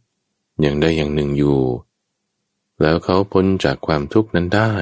[0.62, 1.60] อย่างใดอย่างหนึ่งอยู่
[2.82, 4.74] แล้วเขาพ้นจากความทุกข์นั้นได้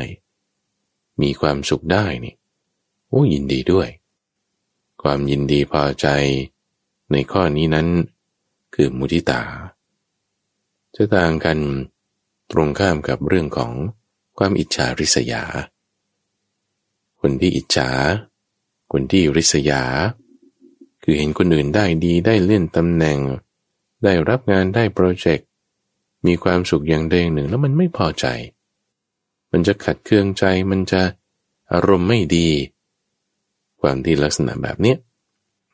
[1.22, 2.36] มีความสุขได้นี่
[3.08, 3.90] โอ้ยินดีด้วย
[5.02, 6.08] ความยินดีพอใจ
[7.12, 7.88] ในข้อนี้นั้น
[8.74, 9.42] คือมุทิตา
[10.96, 11.60] จะต่างกัน
[12.52, 13.72] ตรงข้ามกับเรื่องของ
[14.38, 15.44] ความอิจฉาริษยา
[17.20, 17.90] คนที่อิจฉา
[18.92, 19.84] คนที่ริษยา
[21.04, 23.20] คือเห็นคนอื่นได้ดีได้เลื่อนตำแหน่ง
[24.04, 25.48] ได้รับงานได้โปรเจกต์
[26.26, 28.26] มีความสุขอย่างใดอย่างหนึ่ง แล้วมันไม่พอใจ
[29.52, 31.02] มันจะขัดเคืองใจมันจะ
[31.74, 32.50] อารมณ์ไม่ดี
[33.82, 34.96] ความที่ลักษณะแบบนี้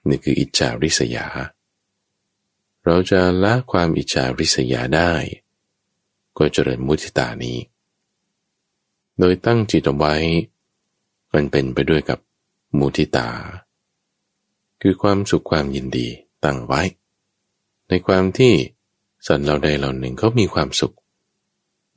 [0.08, 1.26] นี่คืออิจฉาริษยา
[2.86, 5.14] เราจะละความอิจฉาริษยาได้
[6.38, 7.58] ก็เจริญมุทิตานี้
[9.20, 10.16] โดยตั้งจิตเอาไว้
[11.34, 12.20] มันเป็นไปด้วยกับ
[12.78, 13.30] มุทิตา
[14.82, 16.08] คือความสุขความยินดี
[16.44, 16.82] ตั้งไว้
[17.88, 18.54] ในความที่
[19.28, 20.96] สัตว์เราใดเหล่าหนึ่งเขามีความสุข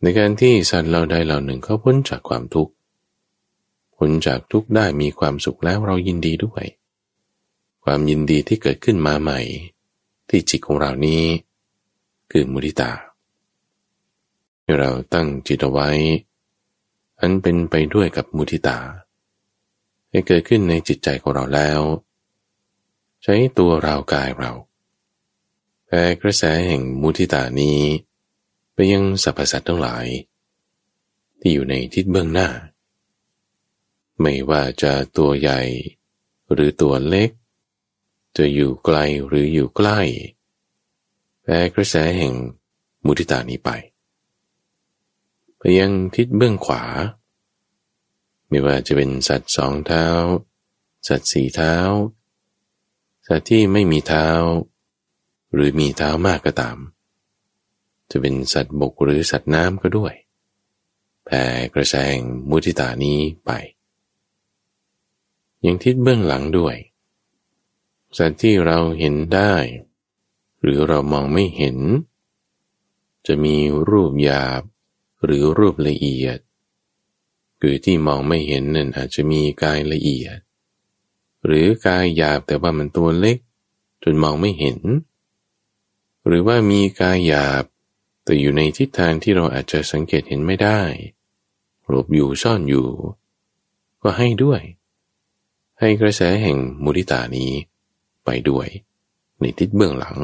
[0.02, 2.72] ในการที่สัตว์เราใดเหล่าหนึ่งเขาพ้นจากความทุกข์
[3.96, 6.64] พ้นจากทุกข์ได้มีความสุขแล้วเรายินดีด้วย
[7.84, 9.40] ความยินดีที่เกิดขึ้นมาใหม่
[10.28, 11.22] ที่จิตของเรานี้
[12.30, 12.90] คือมุทิตา
[14.78, 15.90] เราตั้งจิตเอาไว้
[17.20, 18.78] อันเป็นไปด้วยกับมุทิตา
[20.10, 21.80] ให้เกิดขึ้นในจิตใจของเราแล้ว
[23.22, 24.52] ใช้ตัวเรากายเรา
[25.94, 27.80] แผ่กระแสแห่งมุทิตานี้
[28.72, 30.06] ไปยังสรรพสัตว์ทั้งหลาย
[31.40, 32.48] ที่อยู่ในทิศเบื้องหน้า
[34.20, 35.60] ไม่ว่าจะตัวใหญ่
[36.52, 37.30] หรือตัวเล็ก
[38.36, 40.00] จะอยู่ไกลหรืออยู่ใกล้
[41.42, 42.34] แผ่กระแสแห่ง
[43.06, 43.70] มุทิตานี้ไป
[45.58, 46.82] ไปยังทิศเบื้องขวา
[48.48, 50.06] ไม่ว่าจะเป็นสัตว์สองเท้า
[51.08, 51.74] สัตว์สี่เท้า
[53.26, 54.28] สัตว์ที่ไม่มีเท้า
[55.54, 56.78] หรือมีเท้ามากก็ตาม
[58.10, 60.14] จะเป็นสัตว์บกหรือสัตว์น้ำก็ด้วย
[61.24, 62.16] แผ่กระแสง
[62.48, 63.50] มุทิตานี้ไป
[65.64, 66.76] ยังทิศเบื้องหลังด้วย
[68.18, 69.54] สัตว์ที่เราเห็นได้
[70.62, 71.78] หรือเรามองไม่เห็น
[73.26, 73.56] จะมี
[73.88, 74.62] รูปหยาบ
[75.24, 76.38] หรือรูปละเอียด
[77.60, 80.38] คือที่มองไม่เห็นนั่นอาจจะมีกายละเอียด
[81.46, 83.38] หรือกายหยาบแต่ว่ามันตัวเล็ก
[84.02, 84.78] จนมองไม่เห็น
[86.26, 87.64] หรือว่ามีกายหยาบ
[88.24, 90.80] แต่อยู่ในทิศทางที่เราอาจจะสังเกตเห็นไม่ได้
[91.88, 92.88] หลบอยู่ซ่อนอยู่
[94.02, 94.60] ก็ให้ด้วย
[95.78, 97.52] ให้กระแสแห่งมุริตานี้
[98.24, 98.68] ไปด้วย
[99.40, 100.18] ในทิศเบื้องหลัง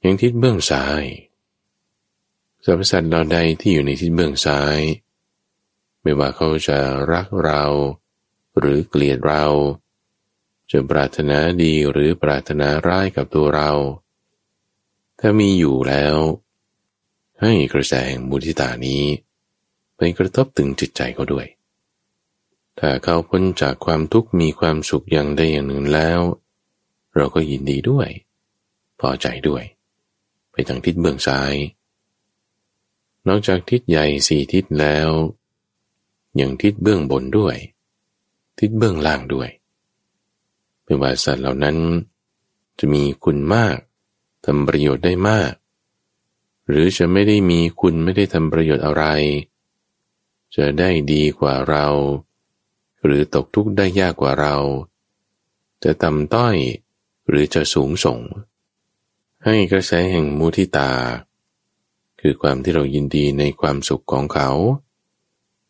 [0.00, 1.04] อย่างทิศเบื้องซ้าย
[2.64, 4.78] สรรพสัตว์เราใดที่อยู่ในทิศเบื้องซ้าย
[6.02, 6.78] ไม่ว่าเขาจะ
[7.12, 7.64] รักเรา
[8.58, 9.44] หรือเกลียดเรา
[10.70, 13.72] จะปรารถนาดีหรือปรารถนาร้ายกับตัวเรา
[15.26, 16.16] ถ้ามีอยู่แล้ว
[17.42, 19.04] ให้กระแสแห่งมุทิตานี้
[19.96, 21.46] ไปกระทบถึงจิตใจเขาด้วย
[22.78, 26.20] ถ้าเขาพ้นจากความทุกข์มีความสุขอย่างใดอย่างหนึ่งแล้ว
[27.14, 28.08] เราก็ยินดีด้วย
[29.00, 29.62] พอใจด้วย
[30.52, 31.54] ไปทางทิศเบื้องซ้าย
[33.28, 35.08] นอกจากทิศใหญ่สี่ทิศแล้ว
[36.40, 37.56] ยังทิศเบื้องบนด้วย
[38.58, 39.48] ทิศเบื้องล่างด้วย
[40.84, 41.76] เป็นว่าสัตว์เหล่านั้น
[42.78, 43.78] จะมีคุณมาก
[44.44, 45.52] ทำประโยชน์ได้มาก
[46.68, 49.04] หรือจะไม่ได้มีคุณไม่ได้ทำประโยชน์อะไร
[50.56, 51.86] จะได้ดีกว่าเรา
[53.04, 54.56] หรือตกทุกข์ได้ยากกว่าเรา
[55.84, 56.56] จะต่ำต้อย
[57.28, 58.20] หรือจะสูงส่ง
[59.44, 60.90] ให้กระแสแห่งมุทิตา
[62.20, 64.50] คือความที่เรายินดีในความสุขของเขา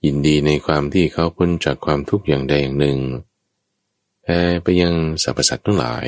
[0.05, 2.99] ยินดีในความที่เขาพ้นจากความทุกข์อย่างใดอย่างหนึ่ง
[4.23, 6.07] แผ่ไปยังสรรพสัตว์ทั้งหลาย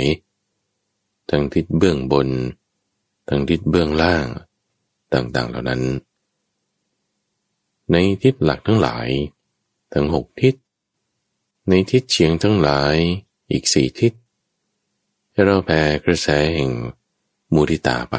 [1.30, 2.28] ทั้งทิศเบื้องบน
[3.28, 4.26] ทั้งทิศเบื้องล่าง
[5.12, 5.82] ต่างๆเหล่านั้น
[7.90, 9.08] ในทิศหลักทั้งหลาย
[9.94, 10.54] ทั้งหกทิศ
[11.68, 12.96] ในทิศเฉียงทั้งหลาย
[13.50, 14.12] อีกสี่ทิศ
[15.32, 16.70] ให้เราแผ่กระแสแห่ง
[17.54, 18.16] มูทิตาไป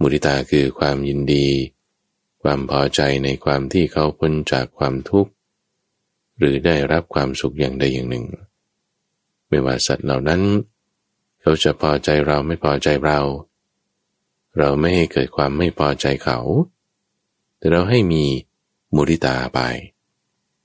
[0.00, 1.46] มุทิตาคือความยินดี
[2.42, 5.32] ความพอใจในความที่เขาพ้นจากความทุกข์
[6.38, 8.26] หรือได้รับความสุขอย่างใดอย่างหนึ่ง
[9.48, 10.42] ไม่ว่าสัตว์เหล่านั้น
[10.74, 13.20] เขาจะพอใจเราไม่พอใจเรา
[14.58, 16.38] เราไม่ให้เกิดความไม่พอใจเขา
[17.58, 18.24] แต่เราให้มี
[18.94, 19.60] มุทิตาไป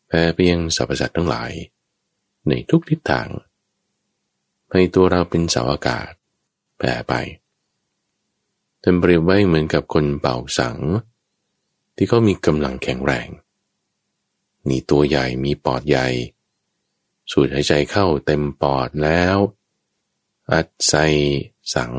[0.08, 1.52] แผ่ไปยังสรรพสัตว์ทั้งหลาย
[2.48, 3.30] ในทุกทิศทาง
[4.72, 6.12] ให้ตัวเราเป็นเสาอากาศ
[6.78, 7.14] แผ่ไป
[8.82, 10.78] ท่านเปรียบไว้เหมือนกับคนเป่าสัง
[11.96, 13.28] ที่เขามีกำลังแข็งแรง
[14.70, 16.08] มีตัวใหญ่มีปอดใหญ่
[17.32, 19.38] สูดหายใจเข้าเต็มปอดแล้ว
[20.52, 21.06] อัดใส่
[21.76, 21.94] สัง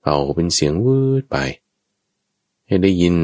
[0.00, 1.36] เป่าเป็นเสียงวืดไป
[2.66, 3.16] ให้ได้ยิน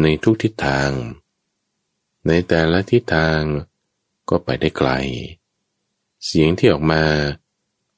[0.00, 0.90] ในทุกทิศทาง
[2.26, 3.40] ในแต่ละทิศทาง
[4.28, 4.90] ก็ไปได้ไกล
[6.24, 7.04] เสียงที่ออกมา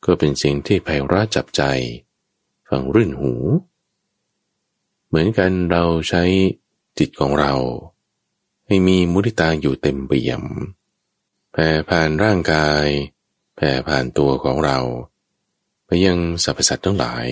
[0.05, 1.63] ก็เป็นเสียงที่ไพเราะจับใจ
[2.69, 3.33] ฟังรื่นหู
[5.07, 6.23] เหมือนกันเราใช้
[6.99, 7.55] จิตของเรา
[8.67, 10.43] ให้มีมุทิตาอยู่เต็มเปี่ยม
[11.53, 12.87] แผ่ผ่านร่างกาย
[13.57, 14.79] แผ่ผ่านตัวของเรา
[16.07, 17.27] ยังสรรพสัตว์ทั้งหลาย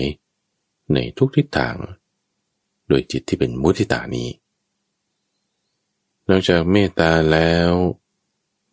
[0.93, 1.77] ในทุกทิศทาง
[2.87, 4.29] โดยจิตที่เป็นมุทิตานี้
[6.29, 7.71] นอกจากเมตตาแล้ว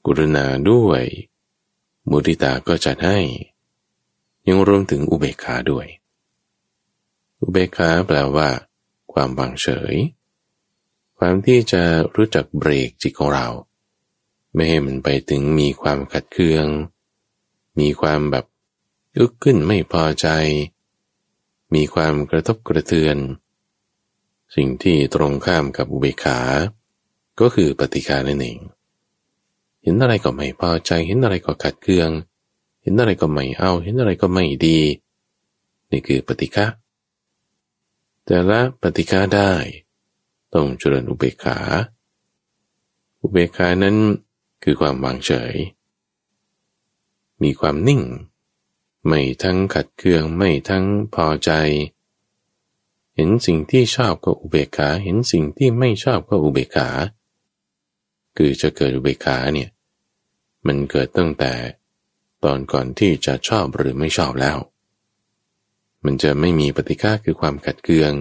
[0.05, 1.03] กุรุณาด้วย
[2.11, 3.18] มุทิตาก็จัดให้
[4.46, 5.87] ยังรวมถึงอุเบกขาด้วย
[7.40, 8.48] อุเบกขาแปลว่า
[9.12, 9.94] ความวางเฉย
[11.18, 11.83] ความที่จะ
[12.16, 13.48] รู้จักเบรกจิตของเรา
[14.55, 16.66] ไม่ให้มันไปถึงมีความขัดเคือง
[17.81, 18.44] มีความแบบ
[19.18, 20.28] อึกขึ้นไม่พอใจ
[21.74, 23.16] มีความกระทบกระเทือน
[24.57, 26.40] สิ่งที่ตรงข้ามกับอุเบกขา
[27.40, 28.59] ก็คือปฏิฆานั่นเอง
[29.83, 32.11] เห็นอะไรก็ไม่พอใจ เห็นอะไรก็ขัดเคือง
[32.83, 34.81] เห็นอะไรก็ไม่เอา เห็นอะไรก็ไม่ดี
[35.90, 36.66] นี่คือปฏิฆา
[38.24, 39.52] แต่ละปฏิฆาได้
[40.54, 41.59] ต้องเจริญอุเบกขา
[43.20, 43.96] อุเบกขานั้น
[44.62, 45.54] คือความวางเฉย
[47.42, 48.02] มีความนิ่ง
[49.07, 50.85] ไม่ทั้งขัดเคืองไม่ทั้ง
[51.15, 51.51] พอใจ
[53.15, 56.89] เห็นสิ่งที่ชอบก็อุเบกขา เห็นสิ่งที่ไม่ชอบก็อุเบกขา
[58.37, 59.71] คือจะเกิดอุเบกขาเนี่ย
[60.67, 61.53] มันเกิดตั้งแต่
[62.45, 64.59] ตอนก่อนที่จะชอบหรือไม่ชอบแล้ว
[66.05, 68.13] มันจะไม่มีปฏิฆาคือความขัดเคือง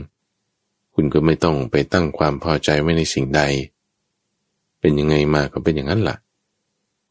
[0.93, 3.41] คุณก็ไม่ต้องไปตั้งความพอใจไว้ในสิ่งใด
[4.79, 6.17] เป็นยังไงมาก็เป็นอย่างนั้นละ่ะ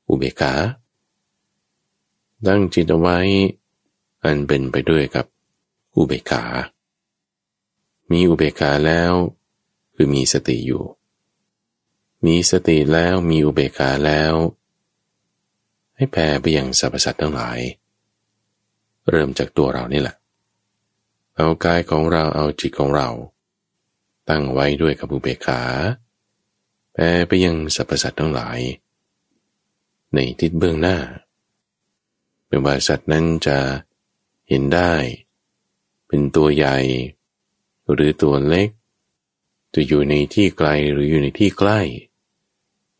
[0.09, 0.53] อุเบกขา
[2.47, 3.19] ตั้งจิตเอาไว้
[4.25, 5.27] อันเป็นไปด้วยกับ
[5.97, 6.45] อุเบกขา
[8.11, 9.13] มีอุเบกขาแล้ว
[9.95, 10.85] คือมีสติอยู่
[12.27, 14.35] มีสติแล้วมีอุเบกขาแล้ว
[15.97, 17.59] ให้แผ่ไปยังสรรพสัตว์ทั้งหลาย
[19.11, 20.17] เริ่มจากตัวเรานี่แหละ
[21.37, 23.09] เอากายของเราเอาจิตของเรา
[24.29, 25.63] ตั้งไว้ด้วยกับอุเบกขา
[26.95, 28.59] แปไปยังสรรพสัตว์ทั้งหลาย
[30.15, 30.97] ในทิศเบื้องหน้า
[32.47, 33.59] เป็นว่าสัตว์นั้นจะ
[34.49, 34.93] เห็นได้
[36.09, 36.77] เป็นตัวใหญ่
[37.93, 38.69] หรือตัวเล็ก
[39.75, 41.81] จะอยู่ในที่ไกลหรืออยู่ในที่ใกล้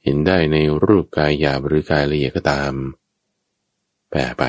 [0.03, 2.73] เห็นได้ในรูปกายหยาบหรือกายละเอียดก็ตาม
[4.11, 4.45] แปรไป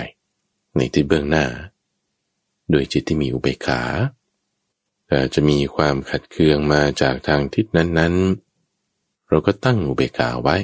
[0.76, 1.46] ในทิศเบื้องหน้า
[2.72, 3.82] โดยจิตที่มีอุเบกขา
[5.08, 10.56] แต่จะมีความขัดเคืองมาจากทางทิศนั้นๆ เราก็ตั้งอุเบกขาไว้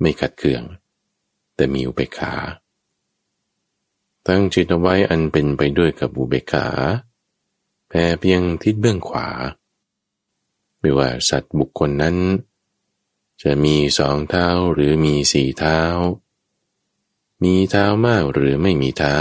[0.00, 0.62] ไม่ขัดเคือง
[1.54, 2.32] แต่มีอุเบกขา
[4.28, 6.66] ตั้งจิตเอาไว้อันเป็นไปด้วยกับอุเบกขา
[7.88, 9.28] แผ่เพียงทิศเบื้องขวา
[10.80, 12.16] ไม่ว่าสัตว์บุคคลนั้น
[13.42, 15.80] จะมีสองเท้าหรือมีสี่เท้า
[17.42, 19.18] มีเท้ามากหรือไม่มีเท้า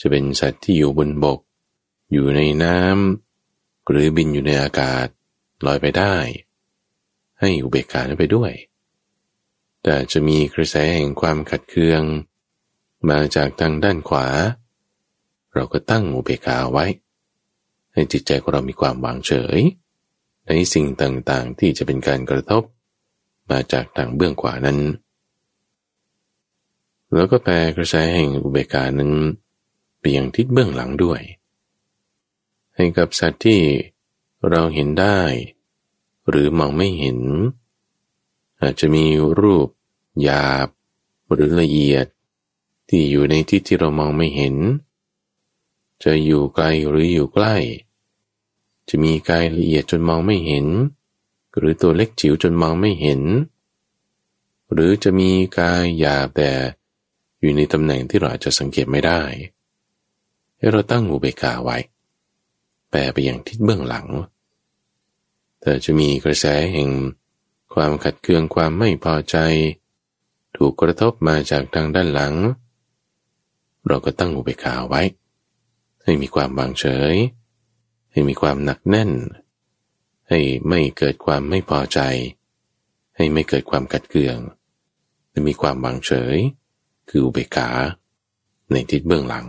[0.00, 1.40] จะเป็นสัตว์ที่อยู่บนบก
[2.12, 5.06] อยู่ในน้ำหรือบินอยู่ในอากาศ
[5.66, 6.16] ลอยไปได้
[7.40, 8.52] ให้อุเบกขาไปด้วย
[9.82, 12.02] แต่จะมีกระแสแห่งความขัดเคือง
[13.10, 14.26] มาจากทางด้านขวา
[15.54, 16.86] เราก็ตั้งอุเบกขาไว้
[17.92, 19.60] ให้จิตใจของเรามีความวางเฉย
[20.46, 22.62] ในสิ่งต่างๆที่จะเป็นการกระทบ
[23.50, 24.78] มาจากทางเบื้องขวานั้น
[27.12, 29.12] แล้วก็แปลกระแสแห่งอุเบกขานั้น
[30.00, 31.20] ไปยังทิศเบื้องหลังด้วย
[32.76, 33.60] ให้กับสัตว์ที่
[34.50, 35.20] เราเห็นได้
[36.28, 37.18] หรือมองไม่เห็น
[38.62, 39.04] อาจจะมี
[39.40, 39.68] รูป
[40.22, 40.68] หยาบ
[41.32, 42.06] หรือละเอียด
[42.94, 44.54] ที่อยู่ในที่ที่เรามองไม่เห็น
[46.02, 47.56] จะอยู่ไกลหรืออยู่ใกล้
[48.88, 50.66] จะมีกายละเอียดจนมองไม่เห็น
[51.56, 53.20] หรือตัวเล็กจิ๋วจนมองไม่เห็น
[54.72, 56.50] หรือจะมีกายหยาบแต่
[57.40, 59.20] อยู่ในตำแหน่งที่เราอาจจะสังเกตไม่ได้
[60.56, 61.78] ให้เราตั้งอุเบกขาไว้
[62.90, 64.06] แปรไปอย่างทิศเบื้องหลัง
[65.60, 66.90] แต่จะมีกระแสแห่ง
[67.74, 69.36] ความขัดเคืองความไม่พอใจ
[70.56, 72.34] ถูกกระทบมาจากทางด้านหลัง
[73.86, 75.02] เราก็ตั้งอุเบกขาไว้
[76.04, 77.14] ให้มีความบางเฉย
[78.12, 79.10] ให้มีความหนักแน่น
[80.28, 82.00] ให้ไม่เกิดความไม่พอใจ
[83.16, 84.38] ให้ไม่เกิดความกัดเกือง
[85.30, 86.36] และมีความบางเฉย
[87.08, 87.68] คืออุเบกขา
[88.72, 89.46] ในทิศเบื้องหลัง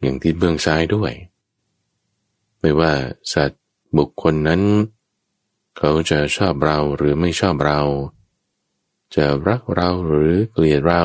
[0.00, 1.12] อย่างทิศเบื้องซ้ายด้วย
[2.60, 2.92] ไม่ว่า
[3.32, 3.62] สัตว์
[3.96, 4.62] บุคคลนั้น
[5.76, 7.80] เขาจะชอบเราหรือไม่ชอบเรา
[9.14, 11.04] จะรักเราหรือเกลียดเรา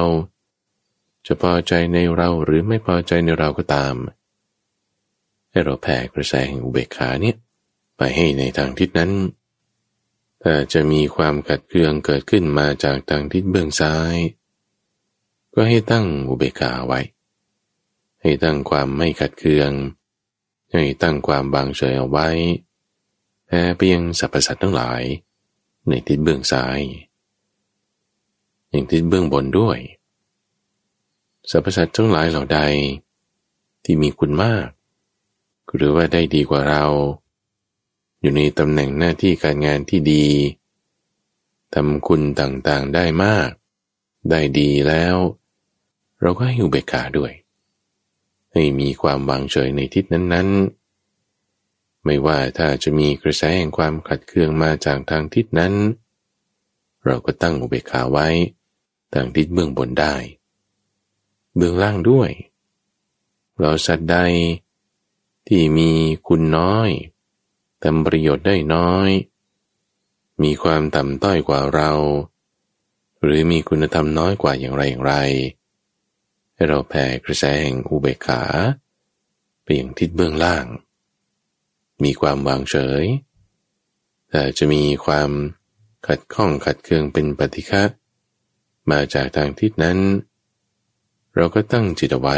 [1.28, 3.96] จะพอใจในเราหรือไม่พอใจในเราก็ตาม
[5.50, 7.36] ให้เราแผ่กระแสแห่งอุเบกขาเนี่ย
[7.98, 9.12] ไปให้ในทางทิศนั้น
[10.44, 14.16] ถ้าจะมีความขัดเคืองเกิดขึ้นมาจากทางทิศเบื้องซ้าย
[15.54, 17.02] ก็ให้ตั้งอุเบกขาไว้
[18.22, 19.72] ให้ตั้งความไม่ขัดเคือง
[20.74, 22.30] ให้ตั้งความบางเฉยเอาไว้
[23.48, 25.02] แผ่เพียงสรรพสัตว์ทั้งหลาย
[25.88, 26.80] ในทิศเบื้องซ้าย
[28.70, 29.80] อย่างทิศเบื้องบนด้วย
[31.50, 32.60] สรรพสัตว์ทั้งหลายเหล่าใด
[33.84, 34.68] ที่มีคุณมาก
[35.76, 36.86] หรือว่าได้ดีกว่าเรา
[38.22, 40.28] อยู่ในตำแหน่งหน้าที่การงานที่ดี
[41.74, 43.50] ทำคุณต่างๆได้มาก
[44.30, 45.16] ได้ดีแล้ว
[46.22, 47.34] เราก็ให้อุเบกขาด้วย
[48.54, 50.50] ให้มีความวางเฉยในทิศนั้น
[51.28, 55.74] ๆ ไม่ว่าถ้าจะมีกระแสแห่งความขัดเคืองมาจากทางทิศนั้น
[57.06, 58.28] เราก็ตั้งอุเบกขาไว้
[59.14, 60.16] ทางทิศเบื้องบนได้
[61.56, 62.30] เบื้องล่างด้วย
[63.60, 64.18] เราสัตว์ใด
[65.48, 65.92] ที่มี
[66.28, 66.90] คุณน้อย
[67.84, 69.10] ทำประโยชน์ได้น้อย
[70.44, 71.92] มีความต่ำต้อยกว่าเรา
[73.24, 75.16] หรือมีคุณธรรมน้อยกว่าอย่างไรอย่างไร
[76.54, 78.42] ให้เราแผ่กระแสแห่งอุเบกขา
[79.62, 80.66] ไปอย่างทิศเบื้องล่าง
[82.04, 83.04] มีความวางเฉย
[84.30, 85.30] แต่จะมีความ
[86.08, 87.84] ขัดข้องขัดเคืองเป็นปฏิฆะ
[88.92, 89.98] มาจากทางทิศนั้น
[90.33, 92.38] เเราก็ตั้งจิตไว้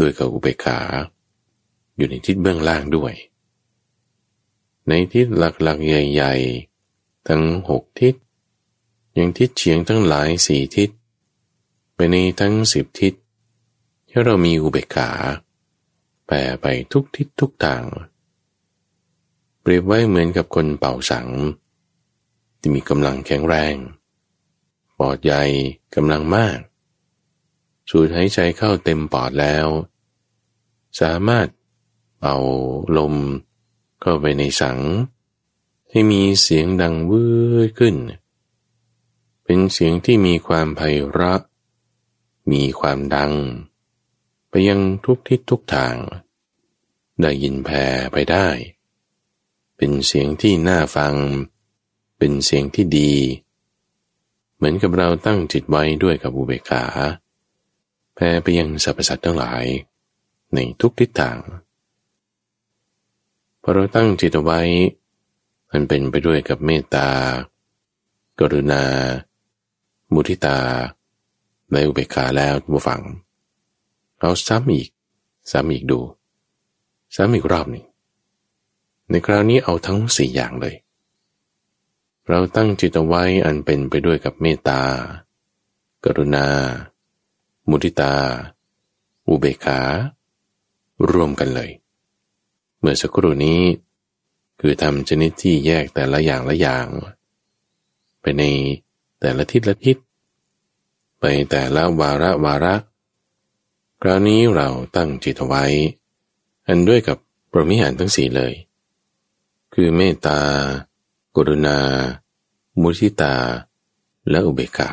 [0.00, 0.78] ด้วยกับอุเบกขา
[1.96, 3.14] อยู่ในทิศเบื้องล่างด้วย
[4.88, 8.14] ในทิศหลักๆใหญ่ๆ ทั้งหกทิศ
[9.14, 10.90] อย่างทิศเฉียงทั้งหลายสี่ทิศ
[11.94, 13.14] ไปในทั้งสิบทิศ
[14.08, 15.10] ที่เรามีอุเบกขา
[16.26, 17.84] แผ่ไปทุกทิศทุกทาง
[19.60, 21.28] เปรียบไว้เหมือนกับคนเป่าสัง
[22.58, 23.76] ที่มีกำลังแข็งแรง
[24.98, 25.42] ปอดใหญ่
[25.94, 26.58] กำลังมาก
[27.88, 29.66] สูดหายใจเข้าเต็มปอดแล้ว
[31.00, 31.46] สามารถ
[32.18, 32.36] เป่า
[32.96, 33.14] ลม
[34.00, 34.78] เข้าไปในสัง
[35.90, 37.24] ให้มีเสียงดังวื
[37.66, 37.96] ดขึ้น
[39.44, 41.42] เป็นเสียงที่มีความไพเราะ
[42.52, 43.32] มีความดัง
[44.48, 45.96] ไปยังทุกทิศทุกทาง
[47.20, 48.48] ได้ยินแผ่ไปได้
[49.76, 51.14] เป็นเสียงที่น่าฟัง
[52.18, 53.12] เป็นเสียงที่ดี
[54.56, 56.84] เหมือนกับเราตั้งจิตไว้ด้วยกับอุเบกขา
[58.20, 59.64] แผ่ไปยังสรรพสัตว์ทั้งหลาย
[60.54, 61.38] ในทุกทิศทาง
[63.62, 64.60] พอเราตั้งจิตไว้
[65.70, 67.08] มันเป็นไปด้วยกับเมตตา
[68.40, 68.82] กรุณา
[70.12, 70.58] มุทิตา
[71.72, 73.00] ในอุเบกขาแล้วบูฟัง
[74.20, 74.88] เราซ้ำอีก
[75.50, 76.00] ซ้ำอีกดู
[77.16, 77.84] ซ้ำอีกรอบหนึ่ง
[79.10, 80.74] ในคราวนี้เอาทั้งสี่อย่างเลย
[82.28, 84.80] เราตั้งจิตไว้อันเป็นไปด้วยกับเมตตา
[86.04, 86.46] กรุณา
[87.68, 88.14] มุทิตา
[89.28, 89.80] อุเบกขา
[91.10, 91.70] รวมกันเลย
[92.78, 93.60] เมื่อสักครู่นี้
[94.60, 96.86] คือทำชนิดที่แยกแต่ละอย่างละอย่าง
[98.20, 98.42] ไปใน
[99.20, 99.96] แต่ละทิศละทิศ
[101.20, 102.74] ไปแต่ละวาระวาระ
[104.02, 105.64] คราวนี้เราตั้งจิตไว้
[106.66, 107.18] อันด้วยกับ
[107.50, 108.52] ปรมิหารทั้งสี่เลย
[109.74, 110.40] คือเมตตา
[111.36, 111.78] กรุณา
[112.80, 113.34] มุทิตา
[114.30, 114.90] และอุเบกขา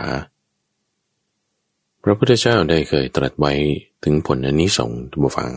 [2.07, 3.53] พระพุทธเจ้าได้เคยตรัสไว้
[4.03, 5.51] ถึงผลอันนี้สองทุบฟัง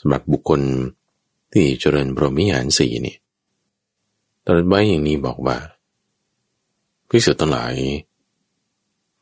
[0.00, 0.60] สำหรับบุคคล
[1.52, 3.16] ที่เจริญปรมิหารสี่นี่
[4.46, 5.58] ตรัสไว้อย่างนี้บอกว่า
[7.08, 7.74] พิสุทธ์ทั้งหลาย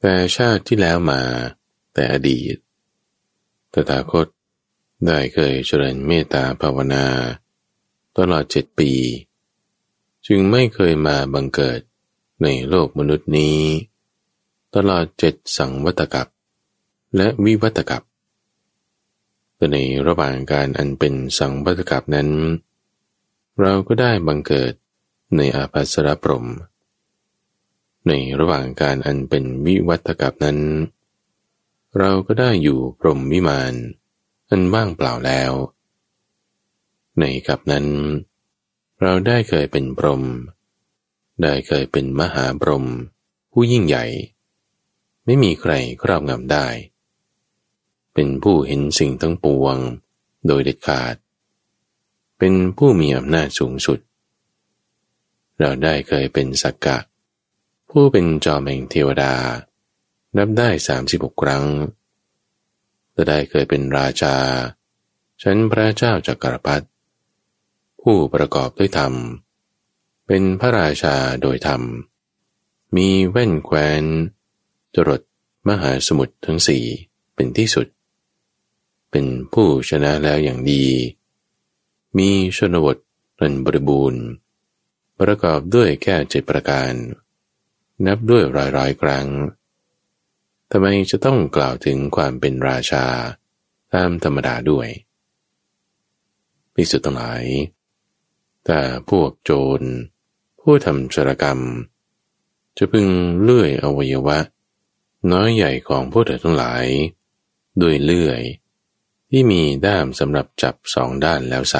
[0.00, 1.20] แต่ชาติที่แล้วมา
[1.94, 2.56] แต่อดีต
[3.72, 4.26] ตถาคต
[5.06, 7.04] ได้เคยเจริญเมตตาภาวนา
[8.16, 8.90] ตลอดเจ็ดปี
[10.26, 11.80] จึงไม่เคยมาบังเกิด
[12.42, 13.58] ในโลกมนุษย์นี้
[14.74, 16.28] ตลอดเจ็ดสังวัตกับ
[17.16, 18.02] และวิวัตกับ
[19.56, 22.30] แต่ในระหว่างการอันเป็นสังวัตกับนั้น
[23.60, 24.72] เราก็ได้บังเกิด
[25.36, 26.46] ในอาภัสรพรม
[28.08, 30.58] ในระหว่างการอันเป็นวิวัตกับนั้น
[31.98, 33.74] เราก็ได้อยู่พรมวิมาน
[34.50, 35.52] อันว่างเปล่าแล้ว
[37.18, 37.86] ในกับนั้น
[39.02, 40.22] เราได้เคยเป็นพรม
[41.42, 42.86] ได้เคยเป็นมหาพรม
[43.52, 44.04] ผู้ยิ่งใหญ่
[45.24, 46.66] ไม่มีใครครอบงำได้
[48.14, 49.76] เป็นผู้เห็นสิ่งทั้งปวง
[50.46, 51.14] โดยเด็ดขาด
[52.38, 53.98] เป็นผู้มีอำนาจสูงสุด
[55.58, 56.98] เราได้เคยเป็นสักกะ
[57.90, 59.34] ผู้เป็นจอมแห่งเทวดา
[60.36, 61.64] นับได้สามสิบครั้ง
[63.14, 64.36] จะได้เคยเป็นราชา
[65.42, 66.86] ฉันพระเจ้าจักรพรรดิ
[68.02, 69.12] ผู้ประกอบด้วยธรรม
[70.26, 71.82] เป็นพระราชาโดยธรรม
[72.96, 74.04] มีแว่นแควน
[74.94, 75.20] จรด
[75.68, 76.84] มหาสมุทรทั้งสี่
[77.34, 77.86] เป็นที่สุด
[79.10, 80.84] เป็นผู้ชนะแล้วอย่างดี
[82.18, 82.96] มีชนบท
[83.40, 84.24] อันบริบูรณ์
[85.20, 86.92] ประกอบด้วยแค่เจ็ดประการ
[88.06, 89.26] นับด้วยร้อยร้อยครั้ง
[90.70, 93.04] ทำไมจะต้องกล่าวถึงความเป็นราชา
[93.94, 94.88] ตามธรรมดาด้วย
[96.74, 97.44] ภิกษุทั้งหลาย
[98.66, 99.80] แต่พวกโจร
[100.60, 101.58] ผู้ทำจรกรรม
[102.76, 103.06] จะพึง
[103.40, 104.38] เลื่อยอวัยวะ
[105.32, 106.84] น้อยใหญ่ของพวกเธอทั้งหลาย
[107.82, 108.42] ด้วยเลื่อย
[109.30, 111.76] ที่มีด้ามสำหรับจับสองด้านแล้วไซ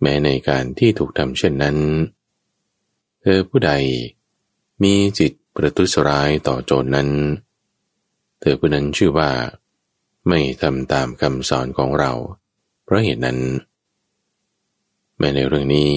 [0.00, 1.76] แม้ในการที่ถูกทำเช่นนั้น
[3.20, 3.72] เธอผู้ใด
[4.82, 7.10] มีจิตประทุษร้ายต่อโจรนั้น
[8.40, 9.30] เธอผู้นั้นชื่อว่า
[10.28, 12.12] ไม่ทำตามคำสอนของเรา
[12.84, 13.38] เพราะเหตุนั้น
[15.18, 15.94] แม้ในเรื่องนี้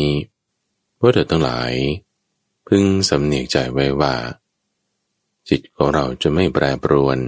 [0.99, 1.71] พวกเธอทั้งหลาย
[2.67, 4.13] พึงสำเนียกใจไว้ว่า
[5.49, 7.19] จิตของเราจะไม่แปรปรวน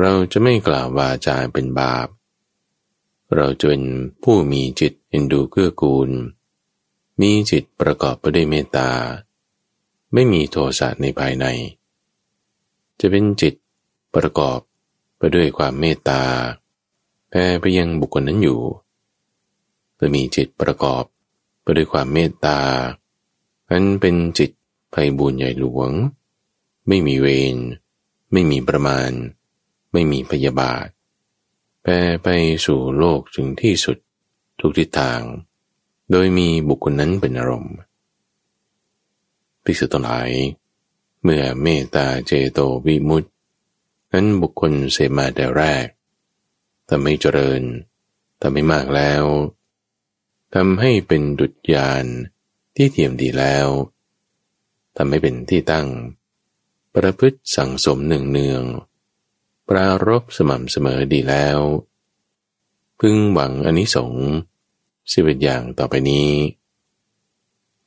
[0.00, 2.08] เราจะไม่กล่าววาจาเป็นบาป
[3.34, 3.84] เราจะเป็น
[4.22, 6.10] ผู้มีจิตเอ็นดูเกื้อกูล
[7.20, 8.90] มีจิตประกอบไปด้วยเมตตา
[10.12, 11.46] ไม่มีโทสะในภายใน
[13.00, 13.54] จะเป็นจิต
[14.14, 14.58] ประกอบ
[15.18, 16.22] ไปด้วยความเมตตา
[17.30, 18.60] แผ่ไปยังบุคคลนั้นอยู่
[19.98, 21.04] จะมีจิตประกอบ
[21.62, 22.58] ไปด้วยความเมตตา
[23.70, 24.50] อันเป็นจิต
[24.90, 25.90] ไพบุญใหญ่หลวง
[26.88, 27.56] ไม่มีเวร
[28.32, 29.10] ไม่มีประมาณ
[29.92, 30.86] ไม่มีพยาบาท
[31.82, 32.28] แปรไป
[32.66, 33.96] สู่โลกถึงที่สุด
[34.60, 35.20] ทุกทิศทาง
[36.10, 37.74] โดยมีบุคคลนั้นเป็นอารมณ์
[39.64, 40.30] ภิกษุทั้งหลาย
[41.22, 43.28] เมื่อเมตตาเจโตวิมุตติ
[44.12, 45.86] นั้นบุคคลเสมาแต่แรก
[46.88, 47.62] ทำให้เจริญ
[48.40, 49.24] ทำให้มากแล้ว
[50.54, 52.04] ทำให้เป็นดุจยาน
[52.74, 53.66] ที่เทียมดีแล้ว
[54.96, 55.86] ทำให้เป็นที่ตั้ง
[57.02, 58.62] ประพฤติสั่งสมหนึ่งเนือง
[59.68, 61.58] ปรารบสม่ำเสมอดีแล้ว
[63.00, 64.26] พึงหวังอนนิสงส์
[65.12, 66.30] สิบเอ็ดอย่างต่อไปนี้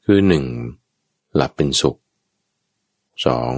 [0.03, 0.45] คือหนึ่ง
[1.35, 1.97] หลับเป็นสุข
[3.25, 3.53] สอง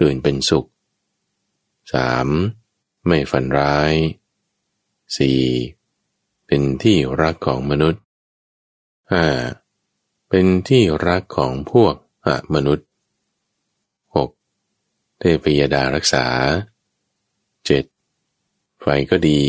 [0.00, 0.68] ตื่นเป็นสุข
[1.92, 2.26] สาม
[3.06, 3.94] ไม่ฝันร้าย
[5.16, 5.40] สี่
[6.46, 8.02] เป็นที่รักของมนุษย์
[9.12, 9.26] ห้า
[10.28, 11.94] เป็นที่รักของพวก
[12.26, 12.87] อมนุษย์
[15.20, 16.26] เทพยดารักษา
[17.66, 18.80] 7.
[18.80, 19.40] ไฟก็ดี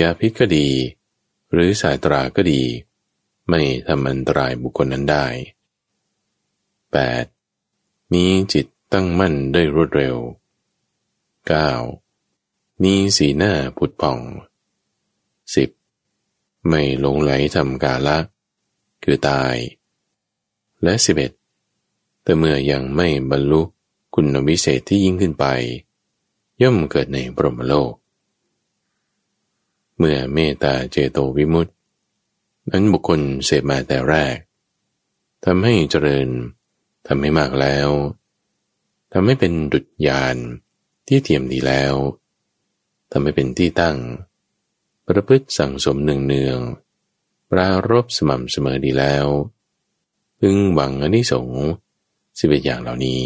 [0.00, 0.68] ยาพิษก็ดี
[1.52, 2.62] หรือสายตราก็ดี
[3.48, 5.26] ไม่ทำอันตรายบุคคลนั้นได้
[7.30, 8.12] 8.
[8.12, 10.16] มีจิตตั้งมั่นได้รวดเร็ว
[11.90, 12.82] 9.
[12.82, 14.20] มีสีหน้าผุดผ่อง
[15.84, 16.68] 10.
[16.68, 18.18] ไม่หลงไหลทำกาละ
[19.02, 19.54] คือตาย
[20.82, 20.94] และ
[21.58, 22.22] 11.
[22.22, 23.62] แต่เมื่อยังไม่บรรลุ
[24.14, 25.46] คุณวิเศษที่ยิ่งขึ้นไป
[26.62, 27.92] ย่อมเกิดในบรมโลก
[29.98, 31.72] เมื่อเมตตาเจโตวิมุตติ
[32.70, 34.36] นั้นบุคคลเสพมาแต่แรก
[35.44, 36.28] ทำให้เจริญ
[37.06, 37.88] ทำให้มากแล้ว
[39.12, 40.36] ทำให้เป็นดุจยาน
[41.06, 41.94] ที่เทียมดีแล้ว
[43.12, 43.98] ทำให้เป็นที่ตั้ง
[45.06, 46.58] ประพฤติสั่งสมหนึ่งเนือง
[47.50, 49.26] ปรารบสม่ำเสมอดีแล้ว
[50.38, 51.64] พึงหวังอนิสงส์
[52.38, 53.22] สิบเอ็ดอย่างเหล่านี้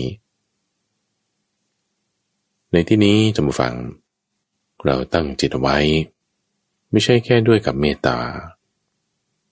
[2.72, 3.74] ในที่นี้จมูฟัง
[4.84, 5.78] เราตั้งจิตไว้
[6.90, 8.18] ไม่ใช่แค่ด้วยกับเมตตา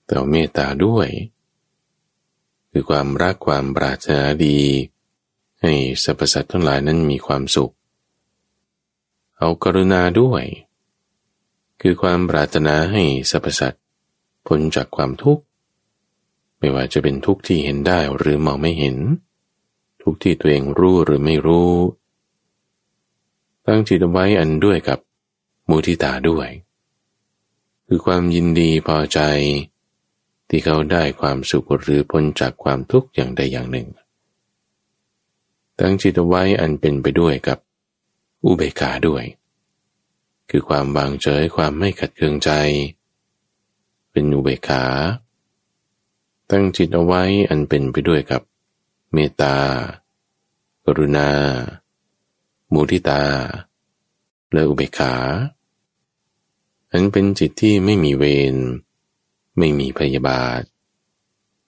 [0.05, 1.09] แต่เมตตาด้วย
[2.71, 4.59] คือความรักความปรารถนาดี
[5.63, 7.73] ให้สรรพสัตว์ทั้งหลายนั้นมีความสุข
[9.39, 10.45] เอากรุณาด้วย
[11.81, 13.83] คือความปรารถนาให้สรรพสัตว์
[14.47, 15.43] พ้นจากความทุกข์
[16.59, 18.97] ไม่ว่าจะเป็นทุกข์ที่เห็นได้หรือมองไม่เห็น
[20.03, 21.73] ทุกข์ที่ตัวเองรู้หรือไม่รู้
[23.67, 24.99] ตั้งจิตไว้อันด้วยกับ
[25.69, 26.49] มูทิตาด้วย
[27.87, 29.21] คือความยินดีพอใจ
[30.49, 33.89] ที่เขาได้ความสุขหรือพ้นจากความทุกข์อย่างใดอย่างหนึ่ง
[35.79, 37.59] ตั้งจิตไว้อันเป็นไปด้วยกับ
[38.45, 39.25] อุเบกขาด้วย
[40.51, 42.51] คือความวางเฉยความไม่ขัดเคืองใจ
[44.11, 44.85] เป็นอุเบกขา
[46.51, 48.43] ตั้งจิตเอาไว้อันเป็นไปด้วยกับ
[49.13, 49.57] เมตตา
[50.85, 51.29] กรุณา
[52.73, 53.25] มุทิตา
[54.53, 55.15] และอุเบกขา
[56.91, 58.57] อันเป็นจิตที่ไม่มีเวร
[59.59, 60.63] ไม่มีพยาบาท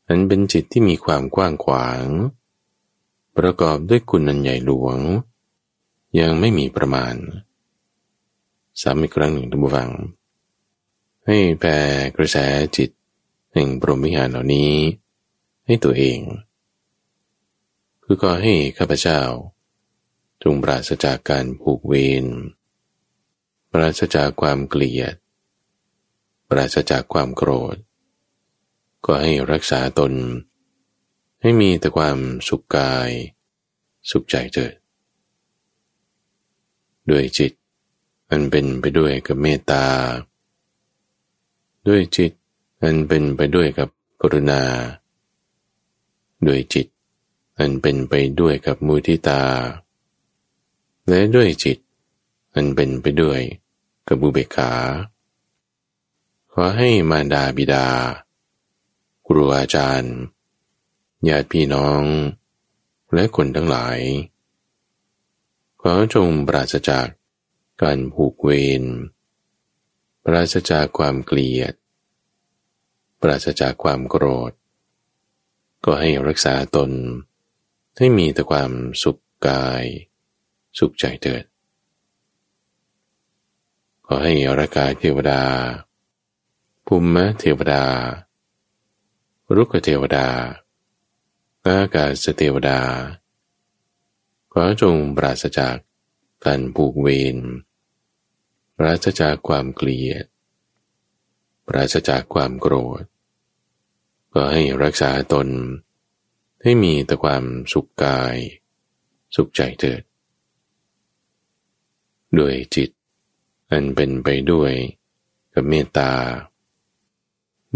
[0.08, 2.04] อันเป็นจิตที่มีความกว้างขวาง
[3.36, 4.98] ประกอบด้วยคุณนันใหญ่หลวง
[6.20, 7.14] ยังไม่มีประมาณ
[8.80, 9.90] สามอีกครั้งหนึ่งทุกฟัง
[11.26, 11.78] ให้แผ่
[12.16, 12.36] กระแส
[12.76, 12.90] จิต
[13.52, 14.74] แห่งปรมิหารเหล่านี้
[15.66, 16.20] ให้ตัวเอง
[18.02, 19.20] คือก็ให้ข้าพเจ้า
[20.42, 22.26] จงปราศจากการผูกเวร
[23.72, 25.14] ปราศจากความเกลียด
[26.48, 27.76] ปราศจากความโกรธ
[29.06, 30.12] ก็ให้รักษาตน
[31.40, 32.18] ให้มีแต่ความ
[32.48, 33.10] สุขกาย
[34.10, 34.74] สุขใจเถิด
[37.10, 37.52] ด้วยจิต
[38.30, 39.86] อันเป็นไปด้วยกับเมตตา
[41.88, 42.32] ด้วยจิต
[42.82, 43.88] อันเป็นไปด้วยกับ
[44.20, 44.62] กรุณา
[46.46, 46.86] ด้วยจิต
[47.58, 49.42] อันเป็นไปด้วยกับมุทิตา
[51.08, 51.78] และด้วยจิต
[52.54, 53.40] อันเป็นไปด้วย
[54.08, 54.72] กับบุเบกขา
[56.52, 57.86] ขอให้มารดาบิดา
[59.26, 60.16] ครูอาจารย์
[61.28, 62.02] ญาติพี่น้อง
[63.14, 63.98] และคนทั้งหลาย
[65.80, 67.08] ขอจงปราศจาก
[67.82, 68.50] การผูกเว
[68.80, 68.82] ร
[70.24, 71.74] ปราศจากความเกลียด
[73.20, 74.52] ปราศจากความโกรธ
[75.84, 76.90] ก็ให้รักษาตน
[77.98, 78.70] ให้มีแต่ความ
[79.02, 79.84] สุขกาย
[80.78, 81.44] สุขใจเถิด
[84.06, 85.42] ขอให้รากายเทวดา
[86.86, 87.84] ภูมิเทวดา
[89.56, 90.26] รุกเทวดา
[91.66, 92.80] อากาศเทวดา
[94.52, 95.76] ขอจงปราศจาก
[96.44, 97.36] การผูกเวร
[98.76, 100.24] ปราศจากความเกลียด
[101.66, 103.02] ปราศจากความโกรธ
[104.32, 105.48] ก็ให้รักษาตน
[106.62, 108.36] ให้มีแต่ความสุขกาย
[109.36, 110.02] สุขใจเถิด
[112.38, 112.90] ด้วยจิต
[113.70, 114.72] อันเป็นไปด้วย
[115.52, 116.12] กับเมตตา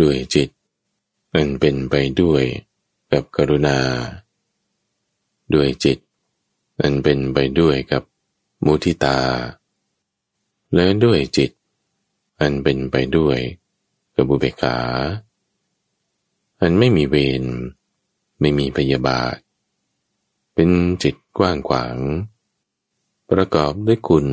[0.00, 0.48] ด้วยจิต
[1.34, 2.44] อันเป็นไปด้วย
[3.12, 3.78] กับกรุณา
[5.54, 5.98] ด้วยจิต
[6.80, 8.02] อันเป็นไปด้วยกับ
[8.64, 9.18] มุทิตา
[10.74, 11.50] และด้วยจิต
[12.40, 13.38] อันเป็นไปด้วย
[14.14, 14.78] กับบุเบกา
[16.60, 17.44] อันไม่มีเวร
[18.40, 19.36] ไม่มีพยาบาท
[20.54, 20.70] เป็น
[21.02, 21.96] จิตกว้างขวาง
[23.32, 24.26] ประกอบด้วยคุณ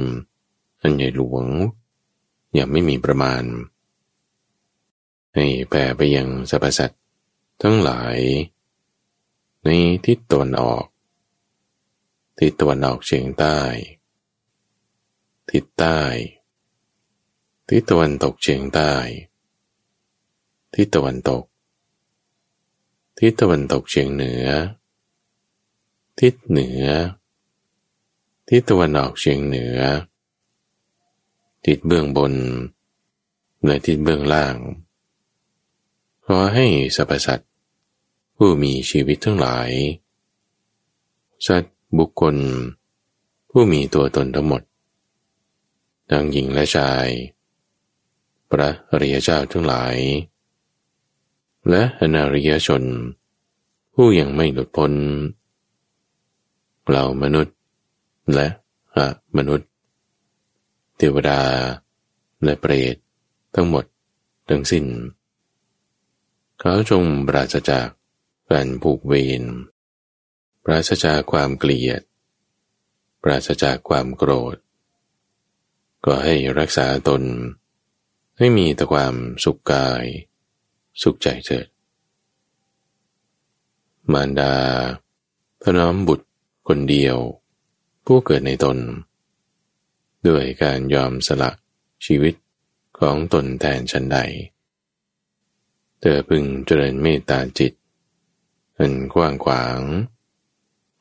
[0.82, 1.46] อันใหญ่หลวง
[2.54, 3.44] อย่างไม่มีประมาณ
[5.36, 7.02] ให้แผ่ไปยังสรรพสัตว์
[7.62, 8.18] ทั้งหลาย
[9.64, 9.70] ใน
[10.06, 10.86] ทิศตะวันออก
[12.40, 13.58] ทิศตะวันออกเฉียงใต้
[15.52, 16.00] ทิศใต้
[17.70, 18.94] ทิศตะวันตกเฉียงใต้
[20.76, 21.44] ทิศตะวันตก
[23.20, 24.48] ทิศตะวันตกเฉียงเหนือ
[26.20, 26.86] ทิศเหนือ
[28.52, 29.80] ทิศตะวันออกเฉียงเหนือ
[31.66, 32.34] ทิศเบื้องบน
[33.66, 34.56] และทิศเบื้องล่าง
[36.26, 37.50] ขอให้สรรพสัตว์
[38.38, 39.70] ผู้มีชีวิตทั้งหลาย
[41.48, 42.36] สัตว์บุคคล
[43.50, 44.62] ผู้มีตัวตนทั้งหมด
[46.10, 47.08] ทั้งหญิงและชาย
[48.50, 49.96] พระอริยเจ้าทั้งหลาย
[51.70, 52.84] และอนาริยชน
[53.94, 54.94] ผู้ยังไม่หลุดพ้น
[56.90, 57.59] เรามนุษย์
[58.34, 58.48] และ
[58.96, 59.08] อะ
[59.38, 59.70] มนุษย์
[60.98, 61.42] เทวดา
[62.44, 62.96] และเปรต
[63.56, 63.86] ทั้งหมด
[64.50, 64.86] ทั้งสิ้น
[66.60, 67.88] เขาจงปราศจาก
[68.52, 69.44] การผูกเวร
[70.64, 72.02] ปราศจากความเกลียด
[73.24, 74.58] ปราศจากความโกรธ
[76.06, 77.24] ก็ให้รักษาตน
[78.38, 79.14] ให้มีแต่ความ
[79.44, 80.06] สุขกาย
[81.02, 81.68] สุขใจเถิด
[84.14, 84.54] มารดา
[85.64, 86.28] ถนอมบุตร
[86.68, 87.18] คนเดียว
[88.12, 88.78] ผู้เกิดในตน
[90.28, 91.52] ด้วยการยอมสละ
[92.06, 92.36] ชีวิต
[93.00, 94.18] ของตนแทนฉันใด
[96.00, 97.74] เธอพึงเจริญเมตตาจิต
[98.78, 99.80] อันกว้างขวาง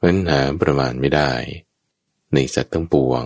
[0.03, 1.33] ปัญหาประมาณไม่ได้
[2.35, 3.25] ในสัตว์ทั้งปวง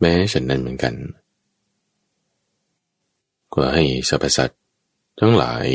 [0.00, 0.94] แม้ฉันนั้นเหมือนกัน
[3.54, 4.60] ก็ให้สรรพสัตว์
[5.20, 5.66] ทั้งหลาย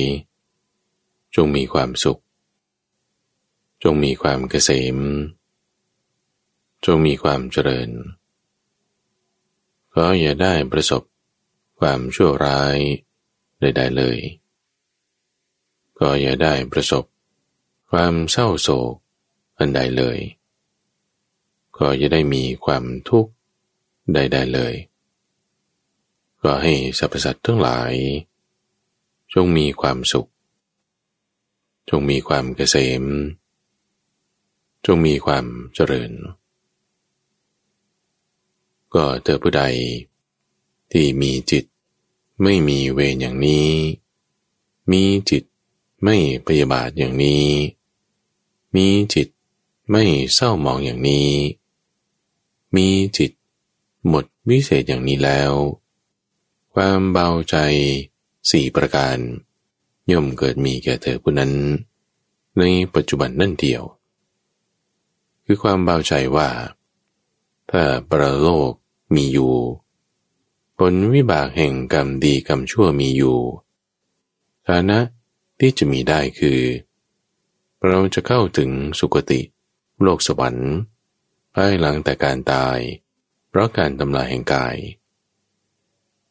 [1.36, 2.22] จงมีความสุข
[3.84, 4.98] จงมีความเกษม
[6.86, 7.90] จงมีความเจริญ
[9.96, 11.04] ก็อย่าได้ประสบ
[11.80, 12.78] ความชั่วร้าย
[13.60, 14.18] ใดๆเลย
[16.00, 17.04] ก็อย่าได้ประสบ
[17.92, 18.94] ความเศร้าโศก
[19.58, 20.18] อันใดเลย
[21.78, 23.32] ก็อย่าได้มีความทุกข์
[24.14, 24.74] ใดๆเลย
[26.42, 27.94] ก็ให้สรรพสัตว์ทั้งหลาย
[29.34, 30.30] จงมีความสุข
[31.90, 33.04] จงมีความเกษม
[34.86, 36.12] จงมีความเจริญ
[38.96, 39.64] ก็เธอผู้ใด
[40.92, 41.66] ที่มีจิต
[42.44, 43.70] ไม่มีเวรอย่างนี้
[44.92, 45.44] มีจิต
[46.04, 46.16] ไม่
[46.48, 47.48] พยาบาทอย่างนี้
[48.76, 49.28] มีจิต
[49.92, 51.32] ไม่เศร้าหมองอย่างนี้
[52.76, 52.88] มี
[53.18, 53.32] จิต
[54.08, 55.52] หมดวิเศษอย่างนี้แล้ว
[56.74, 57.56] ความเบาใจ
[58.52, 59.18] สี่ประการ
[60.12, 61.54] ย่อมเกิดมีแก่เธอผู้นั้น
[62.58, 62.64] ใน
[62.96, 63.84] ปัจจุบันนั่นเดียว
[65.46, 66.50] คือความเบาใจว่า
[67.72, 68.72] ถ้าประโลก
[69.14, 69.54] มีอยู่
[70.78, 73.38] ผลวิบากแห่งกรรมดีกรรมชั่วมีอยู่
[74.68, 75.00] ฐานะ
[75.60, 76.60] ที่จะมีได้คือ
[77.88, 79.42] เราจะเข้าถึงสุคติ
[80.02, 80.72] โลกสวรรค์
[81.54, 82.78] ภายหลังแต่การตาย
[83.50, 84.76] เพราะการทำลายแห่งกาย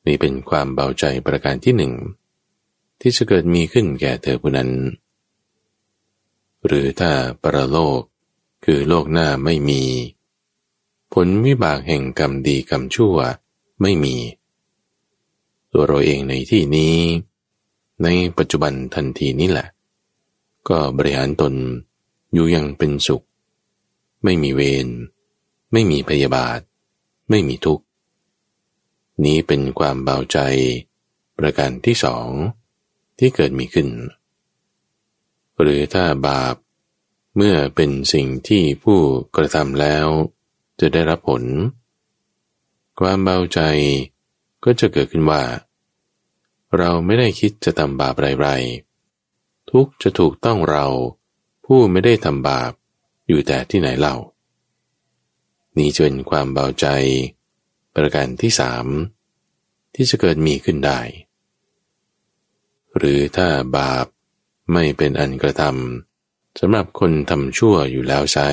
[0.07, 1.93] นี่เป็นความเบาใจประการที่หนึ่ง
[3.01, 4.71] ที่จะเกิดมีขึ้นแก่เธอผู้นั้น
[6.67, 7.11] หรือถ้า
[7.43, 8.01] ปรโลก
[8.65, 9.83] คือโลกหน้าไม่มี
[11.19, 13.17] ผลวิบากแห่งกรรมดีกรรมชั่ว
[13.83, 14.17] ไม่มี
[15.73, 16.97] ตัวเราเองในที่นี้
[18.03, 18.09] ใน
[18.39, 19.69] ปัจจุบันทันทีนี้แหละ
[20.69, 21.55] ก็บริหารตน
[22.33, 23.25] อยู่ยังเป็นสุข
[24.25, 24.89] ไม่มีเวร
[25.73, 26.61] ไม่มีพยาบาท
[27.31, 27.85] ไม่มีทุกข์
[29.25, 30.39] นี้เป็นความเบาใจ
[31.39, 32.29] ประการที่สอง
[33.19, 33.89] ที่เกิดมีขึ้น
[35.61, 36.55] หรือถ้าบาป
[37.37, 38.99] เมื่อเป็นสิ่งที่ผู้
[39.37, 40.07] กระทำแล้ว
[40.81, 41.43] จะได้รับผล
[43.01, 43.61] ความเบาใจ
[44.65, 45.43] ก็จะเกิดขึ้นว่า
[46.79, 50.87] เราไม่ได้คิดจะทำบาปไรๆทุกจะถูกต้องเรา
[51.65, 52.73] ผู้ไม่ได้ทำบาป
[53.27, 54.17] อยู่แต่ที่ไหนเล่า
[55.77, 56.87] นี้จะเป็นความเบาใจ
[57.95, 58.87] ประการที่สาม
[59.95, 61.01] ที่จะเกิดมีขึ้นได้
[62.97, 64.07] หรือถ้าบาป
[64.73, 68.49] ไม่เป็นอันกระทำสำหรับคนทำชั่วอยู่แล้วใช้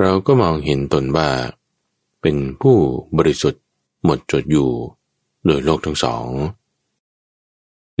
[0.00, 1.30] เราก็มองเห็นตนว่า
[2.20, 2.76] เป็นผู้
[3.16, 3.64] บริสุทธิ์
[4.04, 4.70] หมดจดอยู่
[5.44, 6.26] โดยโลกทั้งสอง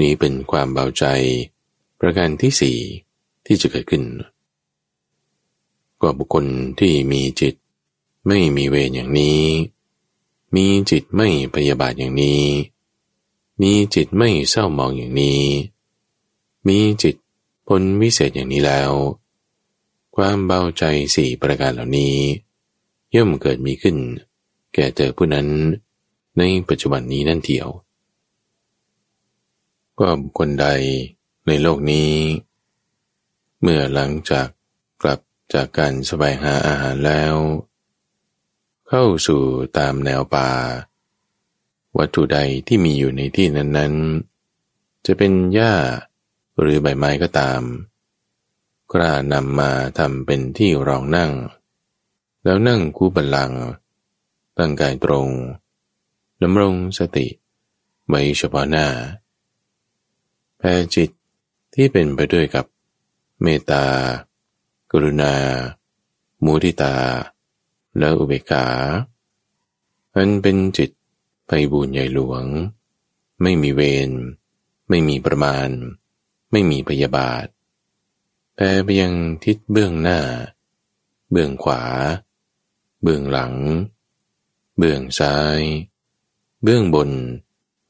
[0.00, 1.04] นี้เป็นความเบาใจ
[2.00, 2.78] ประการที่สี่
[3.46, 4.04] ที่จะเกิดขึ้น
[6.00, 6.44] ก็บุคคล
[6.80, 7.54] ที่มีจิต
[8.26, 9.42] ไม่มีเวรอย่างนี้
[10.54, 12.44] มีจิตไม่พยาบาทอย่างนี้
[13.60, 15.42] มีจิตไม่เศร้ามองอย่างนี้
[16.66, 17.16] มีจิต
[17.66, 18.92] พ้นวิเศษอย่างนี้แล้ว
[20.22, 20.84] ความเบาใจ
[21.16, 22.16] สี่ประการเหล่านี้
[23.14, 23.96] ย่อมเกิดมีขึ้น
[24.74, 25.48] แก่เจอผู้นั้น
[26.38, 27.68] ในปัจจุบันนี้นั่นเทียว
[29.98, 30.66] ก็บุคคลใด
[31.46, 32.12] ในโลกนี้
[33.60, 34.48] เมื่อหลังจาก
[35.02, 35.20] กลับ
[35.54, 37.34] จากการสบายหาอาหารแล้ว
[38.88, 39.42] เข้าสู่
[39.78, 40.50] ตามแนวป่า
[41.98, 45.74] วัตถุใดที่มีอยู่ในที่นั้นๆ จะเป็นหญ้า
[46.58, 47.62] หรือใบไม้ก็ตาม
[48.92, 51.32] กล้านำมาทำเป็นที่รองนั่ง
[52.44, 53.52] แล้วนั่งคู่บัลลัง
[54.58, 55.28] ตั้งกายตรง
[56.42, 57.26] ดำรงสติ
[58.08, 58.86] ไว้เฉพาะหน้า
[60.58, 61.10] แผ่จิต
[61.74, 62.66] ที่เป็นไปด้วยกับ
[63.42, 63.84] เมตตา
[64.92, 65.34] กรุณา
[66.44, 66.96] มุทิตา
[67.98, 68.66] และอุเบกขา
[70.14, 70.90] อันเป็นจิต
[71.46, 72.44] ไปบูญใหญ่หลวง
[73.42, 74.10] ไม่มีเวร
[74.88, 75.68] ไม่มีประมาณ
[76.50, 77.46] ไม่มีพยาบาท
[78.60, 80.20] แผ่ไปยังทิศเบื้องหน้า
[81.30, 81.82] เบื้องขวา
[83.02, 83.54] เบื้องหลัง
[84.78, 85.60] เบื้องซ้าย
[86.62, 87.10] เบื้องบน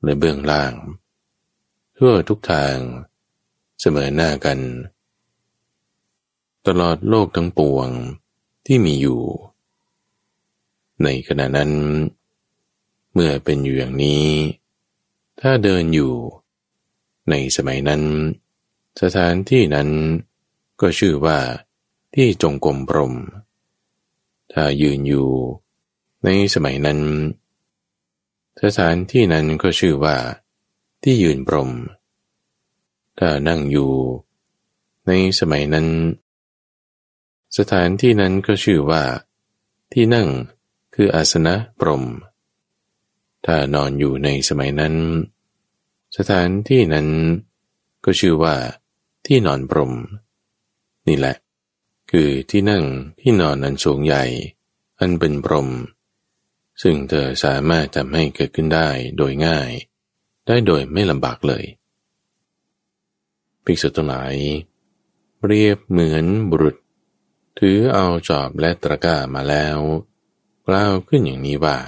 [0.03, 0.75] และเบื้องล่าง
[1.97, 2.77] ทั่วทุกทาง
[3.81, 4.59] เสมอหน้ากัน
[6.66, 7.89] ตลอดโลกทั้งปวง
[8.66, 9.23] ที่มีอยู่
[11.03, 11.73] ในขณะนั้น
[13.12, 14.27] เมื่อเป็นอยู่อย่างนี้
[15.41, 16.14] ถ้าเดินอยู่
[17.31, 18.03] ในสมัยนั้น
[19.01, 19.91] สถานที่นั้น
[20.81, 21.39] ก็ชื่อว่า
[22.14, 23.14] ที่จงกรมพรม
[24.53, 25.29] ถ้ายืนอยู่
[26.24, 27.01] ในสมัยนั้น
[28.62, 30.16] สถานที่นั้นก็ชื่อว่า
[31.03, 31.70] ที่ยืนพรม
[33.18, 33.93] ถ้านั่งอยู่
[35.07, 35.89] ในสมัยนั้น
[37.57, 39.03] สถานที่นั้นก็ชื่อว่า
[39.93, 40.29] ที่นั่ง
[40.95, 42.05] คืออาสนะปรม
[43.45, 44.95] ถ้านอนอยู่ในสมัยนั้น
[46.16, 47.09] สถานที่นั้น
[48.05, 48.57] ก็ชื่อว่า
[49.26, 49.93] ที่นอนปรม
[51.09, 51.37] นี่แหละ
[52.11, 52.85] คือที่นั่ง
[53.21, 54.25] ที่นอนอันสูงใหญ่
[55.01, 55.69] อันเป็นปรม
[56.83, 59.71] ซึ่งเธอสามารถทำให้เกิดขึ้นได้โดยง่าย
[60.47, 61.65] ได้โดยไม่ลำบากเลย
[63.65, 64.35] ภิกษุทั้งหลาย
[65.47, 66.77] เรียบเหมือนบุรุษ
[67.59, 69.79] ถือเอาจอบและตะกร้ามาแล้ว
[70.67, 71.79] กล่าวขึ้นอย่างนี้ว่า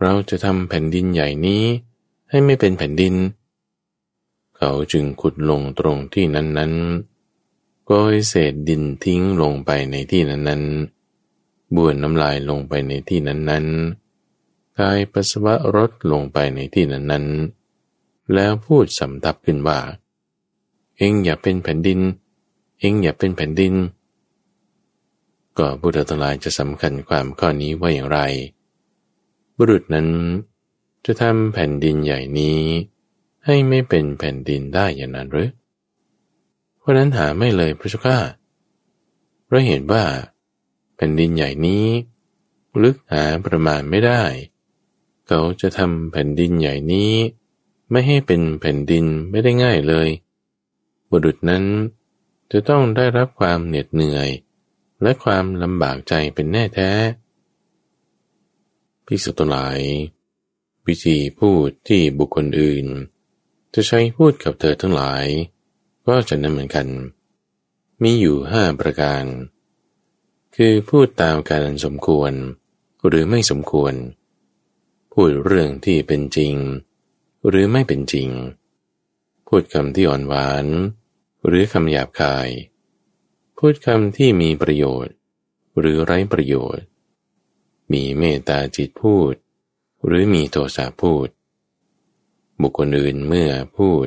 [0.00, 1.64] เราจะทำแผ่นดินใหญ่นี้
[2.30, 3.14] ให้ไม่เป็นแผ่นดิน
[4.56, 6.72] เขาจึงขุดลงตรงที่นั้น
[7.90, 19.78] ๆก็ให้เศษดินทิ้งลงไปในที่นั้นๆบ้วนน้ำลายลงไปในที่นั้นๆกายปัสสาวะรดลงไปในที่นั้นๆ แล้วพูดสำทับขึ้นว่า
[20.96, 22.00] เองอย่าเป็นแผ่นดิน
[22.80, 23.74] เองอย่าเป็นแผ่นดิน
[25.58, 28.18] ก็บุตรทลายจะสำคัญความข้อนี้ว่าอย่างไร
[29.56, 30.08] บุรุษนั้น
[31.04, 32.60] จะทำแผ่นดินใหญ่นี้
[33.44, 35.50] ให้ไม่เป็นแผ่นดินได้อย่างนั้นหรือ
[36.90, 38.18] ราะนั้นหาไม่เลยพระเจ้าข้า
[39.44, 40.04] เพราะเห็นว่า
[40.96, 41.86] แผ่นดินใหญ่นี้
[42.82, 44.22] ลึกหาประมาณไม่ได้
[45.26, 47.12] เขาจะทำแผ่นดินใหญ่นี้
[47.90, 50.08] ไม่ให้เป็นแผ่นดินไม่ได้ง่ายเลย
[51.10, 51.64] บุรุษนั้น
[52.52, 54.28] จะต้องได้รับความเหน็ดเหนื่อย
[55.02, 56.90] และความลำบากใจเป็นแน่แท้
[59.06, 59.80] พิสุตหลาย
[60.86, 62.86] วิธีพูดที่บุคคลอื่น
[63.74, 65.26] จะใช้พูดกับเธอทั้งหลาย
[66.06, 66.88] ก็จะนั้นเหมือนกัน
[68.02, 69.24] มีอยู่ห้าประการ
[70.56, 72.32] คือพูดตามการสมควร
[73.06, 73.94] หรือไม่สมควร
[75.12, 76.54] พูดเรื่องที่เป็นจริง
[77.48, 78.28] หรือไม่เป็นจริง
[79.46, 80.66] พูดคำที่อ่อนหวาน
[81.46, 82.48] หรือคำหยาบคาย
[83.58, 85.14] พูดคำที่มีประโยชน์
[85.78, 86.84] หรือไร้ประโยชน์
[87.92, 89.32] มีเมตตาจิตพูด
[90.06, 91.28] หรือมีโทสะพูด
[92.60, 94.06] บุคคลอื่นเมื่อพูด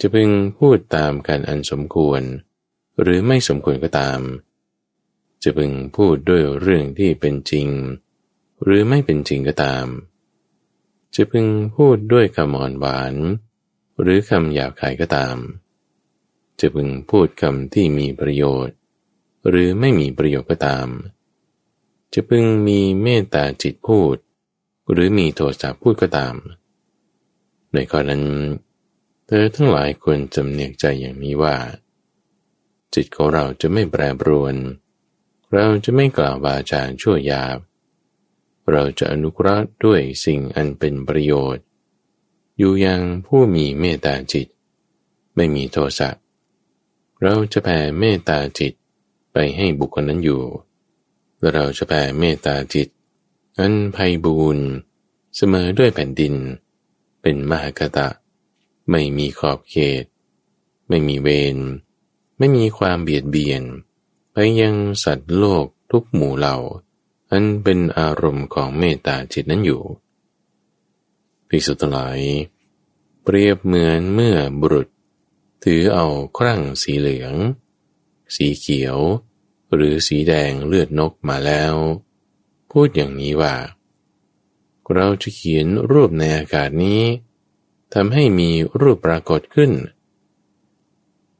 [0.00, 2.22] จะพึงพูดตามการอันสมควร
[3.00, 4.20] หรือไม่สมควรก็ตาม
[5.42, 7.68] จะพึงพูดด้วยเรื่องที่เป็นจริง
[8.62, 9.86] หรือไม่เป็นจริงก็ตาม
[11.14, 13.14] จะพึงพูดด้วยคำอ่อนหวาน
[14.00, 15.36] หรือคำหยาบคายก็ตาม
[16.60, 18.76] จะพึงพูดคำที่มีประโยชน์
[19.48, 20.88] หรือไม่มีประโยชน์ก็ตาม
[22.12, 24.16] จะพึงมีเมตตาจิตพูด
[24.92, 26.34] หรือมีโทสะพูดก็ตาม
[27.74, 28.22] ในข้อนั้น
[29.26, 31.56] เธอทั้งหลายควรจำเนียกใจอย่างนี้ว่า
[32.94, 34.56] จิตของเราจะไม่แปรปรวน
[35.54, 37.58] เราจะไม่กล่าววาจาชั่วยาบ
[38.70, 41.64] เราจะอนุเคราะห์ด้วยสิ่งอันเป็นประโยชน์
[42.58, 44.46] อยู่ยังผู้มีเมตตาจิต
[45.36, 46.10] ไม่มีโทสะ
[47.22, 48.72] เราจะแผ่เมตตาจิต
[49.32, 50.42] ไปให้บุคคลนั้นอยู่
[51.38, 52.88] และเราจะแผ่เมตตาจิต
[53.58, 54.66] อันไพบูรณ์
[55.36, 56.34] เสมอด้วยแผ่นดิน
[57.22, 58.08] เป็นมหากตะ
[58.90, 60.04] ไม่มีขอบเขต
[60.88, 61.56] ไม่มีเวร
[62.38, 63.62] ไม่มีความเบียดเบียน
[64.32, 64.74] ไปยัง
[65.04, 66.56] สัตว์โลกทุกหมู่เหล่า
[67.30, 69.82] อันเป็นอารมณ์ของเมตตาจิตนั้นอยู่
[71.48, 72.20] ภิกษุทั้งหลาย
[73.22, 74.88] เปรียบเหมือนเมื่อบุรุษ
[75.64, 76.06] ถือเอา
[76.38, 77.34] ครั่งสีเหลือง
[78.34, 78.98] สีเขียว
[79.74, 81.74] หรือสีแดงเลือดนกมาแล้ว
[82.70, 83.54] พูดอย่างนี้ว่า
[84.92, 87.02] เราจะเขียนรูปในอากาศนี้
[87.94, 89.70] ทำให้มีรูปปรากฏขึ้น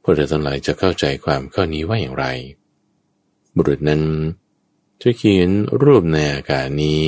[0.01, 2.25] พวกเราทั้งหลายจะเข้าใจความข้อนี้ว่าอย่างไร
[3.55, 4.03] บุรุษนั้น
[5.01, 5.49] จะเขียน
[5.83, 7.05] รูปในอากาศนี้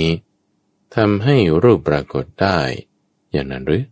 [0.96, 2.60] ทำให้รูปปรากฏได้
[3.32, 3.86] อย่างนั้นหรือ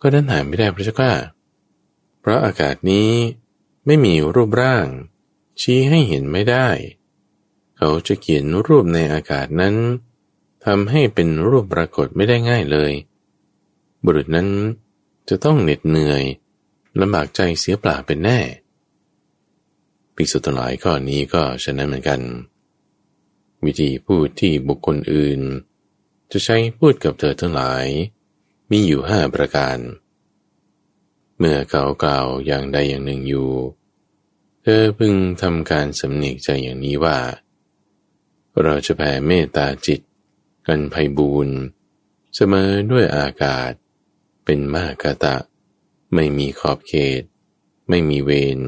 [0.00, 1.12] ก็นั้นหาไม่ได้พระเจ้าค่ะ
[2.20, 3.10] เพราะอากาศนี้
[3.86, 4.86] ไม่มีรูปร่าง
[5.60, 6.68] ชี้ให้เห็นไม่ได้
[7.78, 9.74] เขาจะเขียนรูปในอากาศนั้น
[10.64, 12.92] ทำให้เป็นรูปปรากฏไม่ได้ง่ายเลย
[14.04, 14.48] บุรุษนั้น
[15.28, 16.22] จะต้องเหน็ดเหนื่อย
[17.00, 18.38] ลำบากใจเสียเปล่าเป็นแน่
[20.14, 22.20] ภิกษุทั้งหลายข้อนี้ก็ฉะนั้นเหมือนกัน
[23.64, 25.40] วิธีพูดที่บุคคลอื่น
[26.32, 27.86] จะใช้พูดกับเธอทั้งหลาย
[28.70, 29.78] มีอยู่ห้าประการ
[31.38, 33.50] เมื่อเขากล่าวอย่างใดอย่างหนึ่งอยู่
[34.62, 37.18] เธอพึงทำการสำเนียกใจอย่างนี้ว่า
[38.62, 40.00] เราจะแผ่เมตตาจิต
[40.66, 41.48] กันภัยบูน
[42.34, 43.72] เสมอด้วยอากาศ
[44.44, 45.36] เป็นมากาตะ
[46.14, 47.22] ไม่มีขอบเขต
[47.88, 48.60] ไม่มีเวร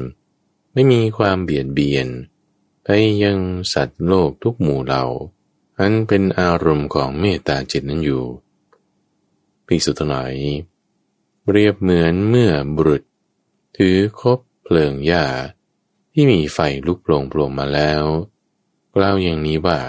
[0.73, 2.07] ไม่มีความเบียดเบียน
[2.83, 2.87] ไป
[3.23, 3.39] ยัง
[3.73, 5.05] สัตว์โลกทุกหมู่เหล่า
[5.79, 8.25] อันเป็นอารมณ์ของเมตตาจิตนั้นอยู่
[9.65, 10.33] ภิกษุทั้งหลาย
[11.51, 13.03] เรียบเหมือนเมื่อบุรุษ
[13.77, 15.25] ถือคบเพลิงหญ้า
[16.13, 18.03] ที่มีไฟลุกโปร่งโปร่งมาแล้ว
[18.95, 19.79] กล่าวอย่างนี้ว่า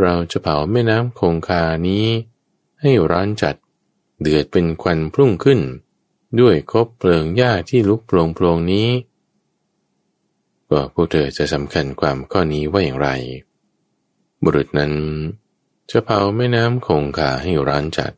[0.00, 2.06] เราจะเผาแม่น้ำคงคานี้
[2.80, 3.54] ให้ร้อนจัด
[4.20, 5.60] เดือดเป็นควันพุ่งขึ้น
[6.40, 8.88] ด้วยคบเพลิงหญ้าที่ลุกโปร่งโปรงนี้
[10.70, 13.08] ก็พวกเธอจะสำคัญความข้อนี้ว่าอย่างไร
[14.42, 14.92] บุรุษนั้น
[15.90, 18.12] จะเผาแม่น้ำคงคาให้ร้านจัด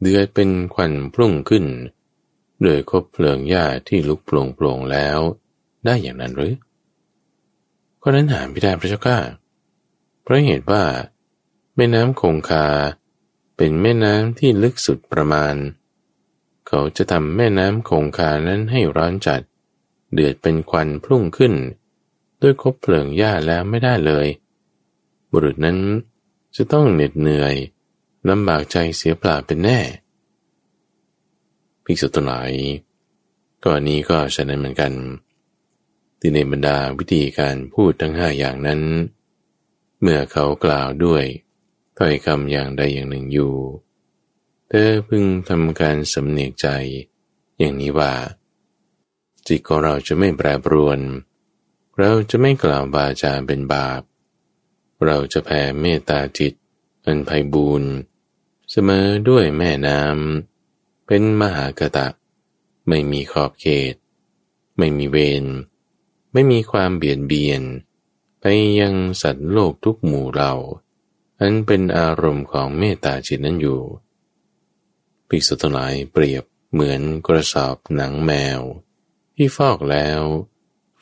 [0.00, 1.64] เดือดเป็นควันพุ่งขึ้น
[2.62, 5.18] โดยคบเพลิงหญ้าที่ลุกโปร่งโปร่งแล้ว
[5.84, 6.54] ได้อย่างนั้นหรือ
[8.02, 9.18] ก็นั้นหาไม่ได้พระเจ้าข้า
[10.22, 10.82] เพราะเหตุว่า
[11.76, 12.64] แม่น้ำคงคา
[13.60, 15.54] เป็นแม่น้ำที่ลึกสุดประมาณ
[16.68, 19.40] เขาจะทำแม่น้ำคงคานั้นให้ร้อนจัด
[20.12, 21.54] เดือดเป็นควันพุ่งขึ้น
[22.42, 24.26] ด้วยคบเพลิงหญ้าแล้วไม่ได้เลย
[25.30, 25.78] บุรุษนั้น
[26.56, 27.54] จะต้องเหน็ดเหนื่อย
[28.28, 29.78] ลำบากใจเสียเปล่าเป็นแน่
[31.84, 32.50] ภิกษุทั้งหลาย
[33.64, 34.92] ก่อนนี้ก็ฉะนั้นเหมือนกัน
[36.20, 38.80] ที่ในบรรดาวิธีการพูดทั้งห้าอย่างนั้น
[40.00, 41.24] เมื่อเขากล่าวด้วย
[41.98, 43.54] ถ้อยคำอย่างใดอย่างหนึ่งอยู่
[44.68, 46.68] เธอพึงทำการสำเนียกใจ
[47.58, 48.14] อย่างนี้ว่า
[49.46, 51.00] จิตของเราจะไม่แปรปรวน
[51.98, 54.02] เราจะไม่กล่าวบาจาเป็นบาป
[55.04, 56.52] เราจะแผ่เมตตาจิต
[57.06, 57.90] อันไพบูรณ์
[58.70, 62.08] เสมอด้วยแม่น้ำเป็นมหากตะ
[62.88, 63.94] ไม่มีขอบเขต
[64.78, 65.44] ไม่มีเวร
[66.32, 67.62] ไม่มีความเบียดเบียน
[68.40, 68.44] ไป
[68.80, 70.52] ยังสัตว์โลกทุกหมู่เรา
[71.40, 73.80] อันเป็นอารมณ์ของเมตตาจิตนั้นอยู่
[75.28, 78.60] ภิกษุทั้งหลายเปรียบเหมือนกระสอบหนังแมว
[79.36, 80.20] ที่ฟอกแล้ว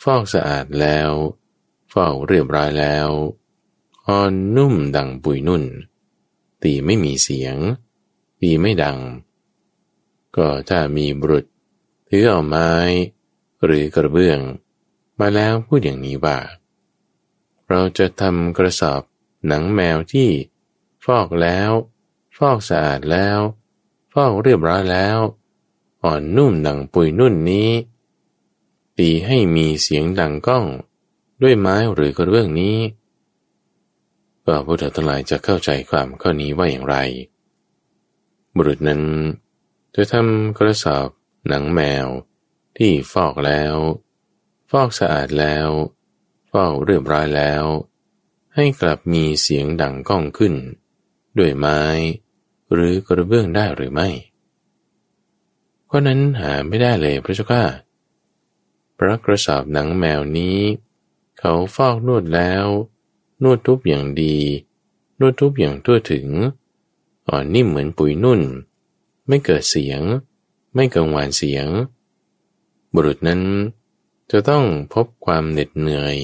[0.02, 1.10] ฟอกสะอาดแล้ว
[1.92, 3.08] ฟอกเรียบร้อยแล้ว
[4.06, 5.64] อ่อนนุ่มดังปุยนุ่น
[6.62, 7.56] ตีไม่มีเสียง
[8.40, 8.98] ตีไม่ดัง
[10.36, 11.44] ก็ถ้ามีบุรุษ
[12.08, 12.70] ถือเอาไม้
[13.64, 14.40] หรือกระเบื้อง
[15.20, 16.38] มาแล้วพูดอย่างนี้ว่า
[17.68, 19.02] เราจะทำกระสอบ
[19.46, 20.30] หนังแมวที่
[21.04, 21.70] ฟอกแล้ว
[22.36, 23.38] ฟอกสะอาดแล้ว
[24.12, 25.18] ฟอกเรียบร้อยแล้ว
[26.02, 27.70] อ่อนนุ่มดังปุยนุ่นนี้
[28.98, 30.64] ตีให้มีเสียงดังก้อง
[31.42, 32.78] ด้วยไม้หรือกระเบื้องนี้
[34.46, 36.96] ก็พวกเธทั้งหลายจะเข้าใจความข้อนี้ว่าอย่างไร
[38.54, 39.02] บุรุษนั้น
[39.94, 41.08] จะทำกระสอบ
[41.48, 42.06] หนังแมว
[42.76, 43.74] ที่ฟอกแล้ว
[44.70, 45.68] ฟอกสะอาดแล้ว
[46.50, 47.64] ฟอกเรียบร้อยแล้ว
[48.56, 50.54] ให้กลับมีเสียงดังก้องขึ้น
[51.38, 51.80] ด้วยไม้
[52.72, 54.08] หรือกระเบื้องได้หรือไม่
[55.90, 57.64] ก็นั้นหาไม่ได้เลยพระเจ้าข้า
[58.98, 60.58] พระกระสอบหนังแมวนี้
[61.38, 62.66] เขาฟอกนวดแล้ว
[63.42, 64.36] นวดทุบอย่างดี
[65.20, 66.26] นวดทุบอย่างทั่วถึง
[67.28, 68.40] อ่อนนิ่มเหมือนปุ๋ยนุ่น
[69.28, 70.00] ไม่เกิดเสียง
[70.74, 71.66] ไม่กังวานเสียง
[72.92, 73.42] บุรุษนั้น
[74.30, 76.16] จะต้องพบความเหน็ดเหนื่อย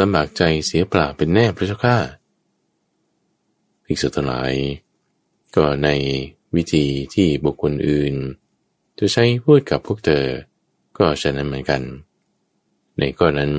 [0.00, 1.96] ลำบากใจเสียเปล่าเป็นแน่พระเจ้าข้า
[3.84, 4.52] ภิกษุทั้งหลาย
[5.56, 5.88] ก็ใน
[6.54, 8.14] วิธีที่บุคคลอื่น
[8.98, 10.26] จะใช้พูดกับพวกเธอ
[10.98, 11.82] ก็ฉะนั้นเหมือนกัน
[12.98, 13.52] ในก้อนนั้น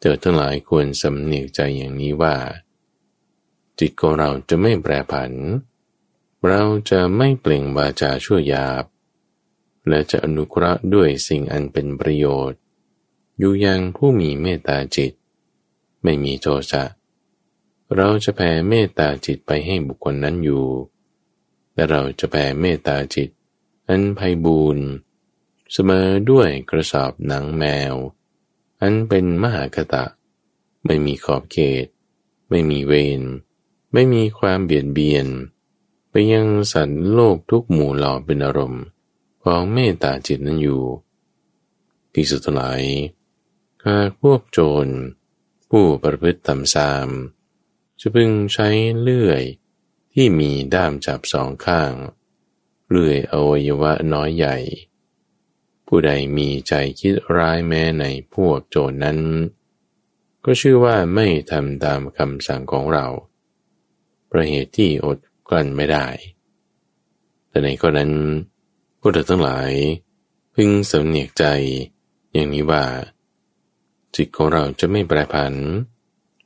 [0.00, 2.36] เธอทั้งหลายควรสำเนียกใจอย่างนี้ว่า
[3.78, 5.32] จิตของเราจะไม่แปรผัน
[6.46, 8.84] เราจะไม่เปล่งวาจาชั่วยาบ
[9.88, 12.58] และจะอนุเคราะห์ด้วยสิ่งอันเป็นประโยชน์
[13.38, 15.12] อยู่ยังผู้มีเมตตาจิต
[16.02, 16.84] ไม่มีโทสะ
[17.96, 20.66] เราจะแผ่เมตตาจิตไปให้บุคคลนั้นอยู่
[21.74, 23.28] และเราจะแผ่เมตตาจิต
[23.88, 24.86] อันไพบูรณ์
[25.72, 27.94] เสมอด้วยกระสอบหนังแมว
[28.80, 30.04] อันเป็นมหากตะ
[30.84, 31.86] ไม่มีขอบเขต
[32.50, 33.22] ไม่มีเวร
[33.92, 35.26] ไม่มีความเบียดเบียน
[36.10, 38.84] ไปยังสัตว์โลกทุกหมู่เหล่าเป็นอารมณ์
[39.44, 40.82] ของเมตตาจิตนั้นอยู่
[42.14, 42.82] ที่สุดท้าย
[43.86, 44.86] หากพวกโจร
[45.70, 47.08] ผู้ประพฤติตำซาม
[48.00, 48.68] จะพึงใช้
[49.00, 49.42] เลื่อย
[50.14, 51.92] ที่มีด้ามจับสองข้าง
[52.88, 54.56] เลื่อยอวัยวะน้อยใหญ่
[55.86, 58.04] ผู้ใดมีใจคิดร้ายแม้ใน
[58.34, 59.18] พวกโจรนั้น
[60.44, 63.06] ก็ชื่อว่าไม่ทำตามคำสั่งของเรา
[64.30, 66.06] ประเหตุที่อดกลั้นไม่ได้
[67.48, 68.12] แต่ในข้อนั้น
[69.00, 69.70] พวกเราทั้งหลาย
[70.54, 71.44] พึงสำเนียกใจ
[72.32, 72.84] อย่างนี้ว่า
[74.16, 75.54] จิตของเราจะไม่แปรผัน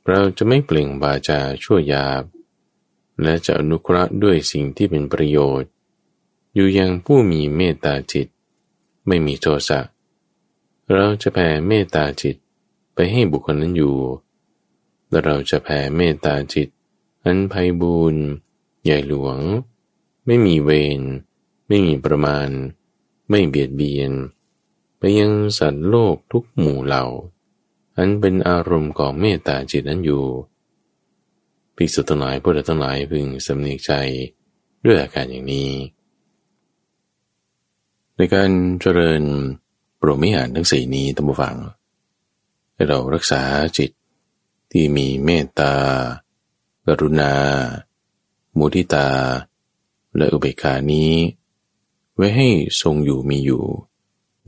[0.09, 2.23] เราจะไม่เปล่งบาจาชั่วยาบ
[3.23, 5.69] และจะอนุเคราะห์ด้วยสิ่งที่เป็นประโยชน์
[6.53, 8.27] อยู่ยังผู้มีเมตตาจิต
[9.07, 9.79] ไม่มีโทสะ
[10.93, 12.35] เราจะแผ่เมตตาจิต
[12.93, 13.97] ไปให้บุคคลนั้นอยู่
[15.09, 16.67] และเราจะแผ่เมตตาจิต
[17.25, 18.23] อันไพบูรณ์
[18.83, 19.37] ใหญ่หลวง
[20.25, 21.01] ไม่มีเวร
[21.67, 22.49] ไม่มีประมาณ
[23.29, 24.11] ไม่เบียดเบียน
[24.97, 27.05] ไปยังสัตว์โลกทุกหมู่เหล่า
[27.97, 30.23] อันเป็นอารมณ์ของเมตตาจิตนั้นอยู่
[31.75, 33.91] ภิกษุทั้งหลายพวกเราทั้งหลายพึงสำเนียกใจ
[34.85, 35.71] ด้วยอาการอย่างนี้
[38.17, 39.23] ในการเจริญ
[39.99, 41.55] ปรมิหารทั้งสี่นี้ตั้งฟัง
[42.73, 43.41] ให้เรารักษา
[43.77, 43.91] จิต
[44.71, 45.73] ที่มีเมตตา
[46.87, 47.33] กรุณา
[48.57, 49.09] มุทิตา
[50.17, 51.11] และอุเบกขานี้
[52.15, 52.47] ไว้ให้
[52.81, 53.63] ทรงอยู่มีอยู่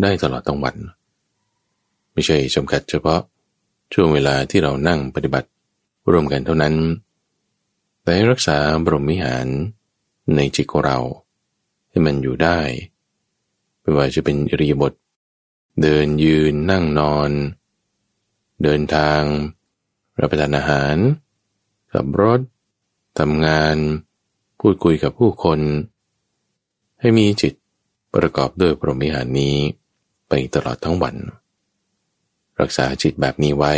[0.02, 0.76] ได้ตลอดทั้งวัน
[2.14, 3.22] ไม่ใช่จำกัดเฉพาะ
[3.98, 5.50] ช่วงเวลาที่เรานั่งปฏิบัติ
[6.12, 6.76] ร่วมกันเท่านั้น
[8.04, 9.48] แต่รักษาบรมิหาร
[10.36, 11.00] ในจิตของเรา
[11.90, 12.60] ให้มันอยู่ได้
[13.82, 14.94] ไม่ว่าจะเป็นอิริยาบถ
[15.82, 17.32] เดินยืนนั่งนอน
[18.64, 19.22] เดินทาง
[20.20, 20.96] รับประทานอาหาร
[21.92, 22.40] ขับรถ
[23.20, 23.76] ทำงาน
[24.60, 25.60] พูดคุยกับผู้คน
[27.00, 27.54] ให้มีจิต
[28.16, 29.56] ประกอบด้วยพรหมิหารนี้
[30.30, 31.16] ไปตลอดทั้งวัน
[32.60, 33.74] รักษาจิตแบบนี้ไว้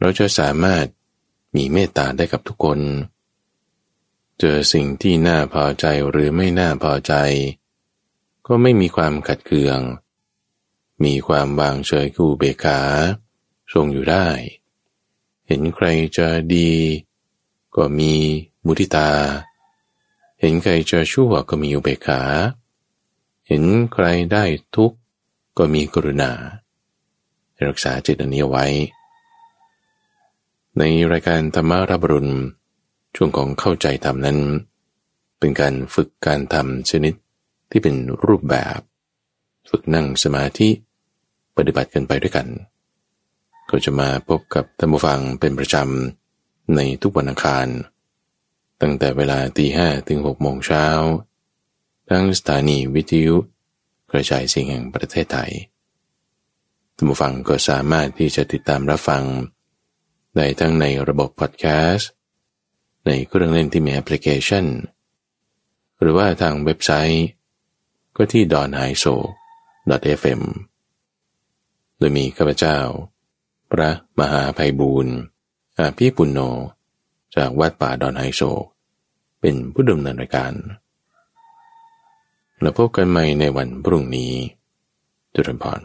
[0.00, 0.86] เราจะสามารถ
[1.56, 2.80] มีเมตตาได้กับทุกคน
[4.40, 7.14] เจอสิ่งที่น่าพอใจหรือไม่น่าพอใจ
[8.46, 9.80] ก็ไม่มีความขัดเคือง
[11.04, 12.80] มีความวางเฉยกูเบกา
[13.72, 14.26] ทรงอยู่ได้
[15.46, 15.86] เห็นใคร
[16.16, 16.70] จะดี
[17.76, 18.12] ก็มี
[18.64, 19.10] มุทิตา
[20.40, 22.20] เห็นใครจะชั่วก็มีอุเบกขา
[23.48, 24.44] เห็นใครได้
[24.74, 24.98] ทุกข์
[25.58, 26.32] ก็มีกรุณา
[27.68, 28.66] รักษาจิตอันนี้ไว้
[30.78, 30.82] ใน
[31.12, 32.32] รายการธรรมารับรุณ
[33.16, 34.38] ช่วงของเข้าใจธรรมนั้น
[35.38, 37.14] เป็นการฝึกการทำชนิด
[37.70, 37.96] ที่เป็น
[38.26, 38.78] รูปแบบ
[39.70, 40.68] ฝึกนั่งสมาธิ
[41.56, 42.48] ปฏิบัติกันไปด้วยกัน
[43.70, 47.66] ก็จะมาพบกับท่านผู้ฟังเป็นประจำในทุกวันอังคาร
[48.80, 50.86] ตั้งแต่เวลาตีห้ถึงหกโมงเช้า
[52.10, 53.36] ทั้งสถานีวิทยุ
[54.10, 55.52] กระจายเสียงแห่งประเทศไทย
[56.96, 59.24] ท่านผู้ฟังก็สามารถที่จะติดตามรับฟัง
[60.36, 62.10] ได้ทั้งในระบบพอดแคสต์
[63.06, 64.66] ในเครื่องเล่นที่มีแอปพลิเคชัน
[66.00, 67.26] หรือว่าทางเว็บไซต์
[68.16, 69.04] ก็ที่ดอนไฮโซ
[70.18, 70.42] .fm
[71.98, 72.78] โดยมีข้าพเจ้า
[73.70, 73.90] พระ
[74.20, 75.14] มหาภัยบูรณ์
[75.78, 76.40] อาภีปุณโญ
[77.36, 78.42] จากวัดป่าดอนไฮโซ
[79.40, 80.52] เป็นผู้ดำเนินรายการ
[82.60, 84.32] แล้วพบกันใหม่ในวันพรุ่งนี้
[85.34, 85.80] จุลพร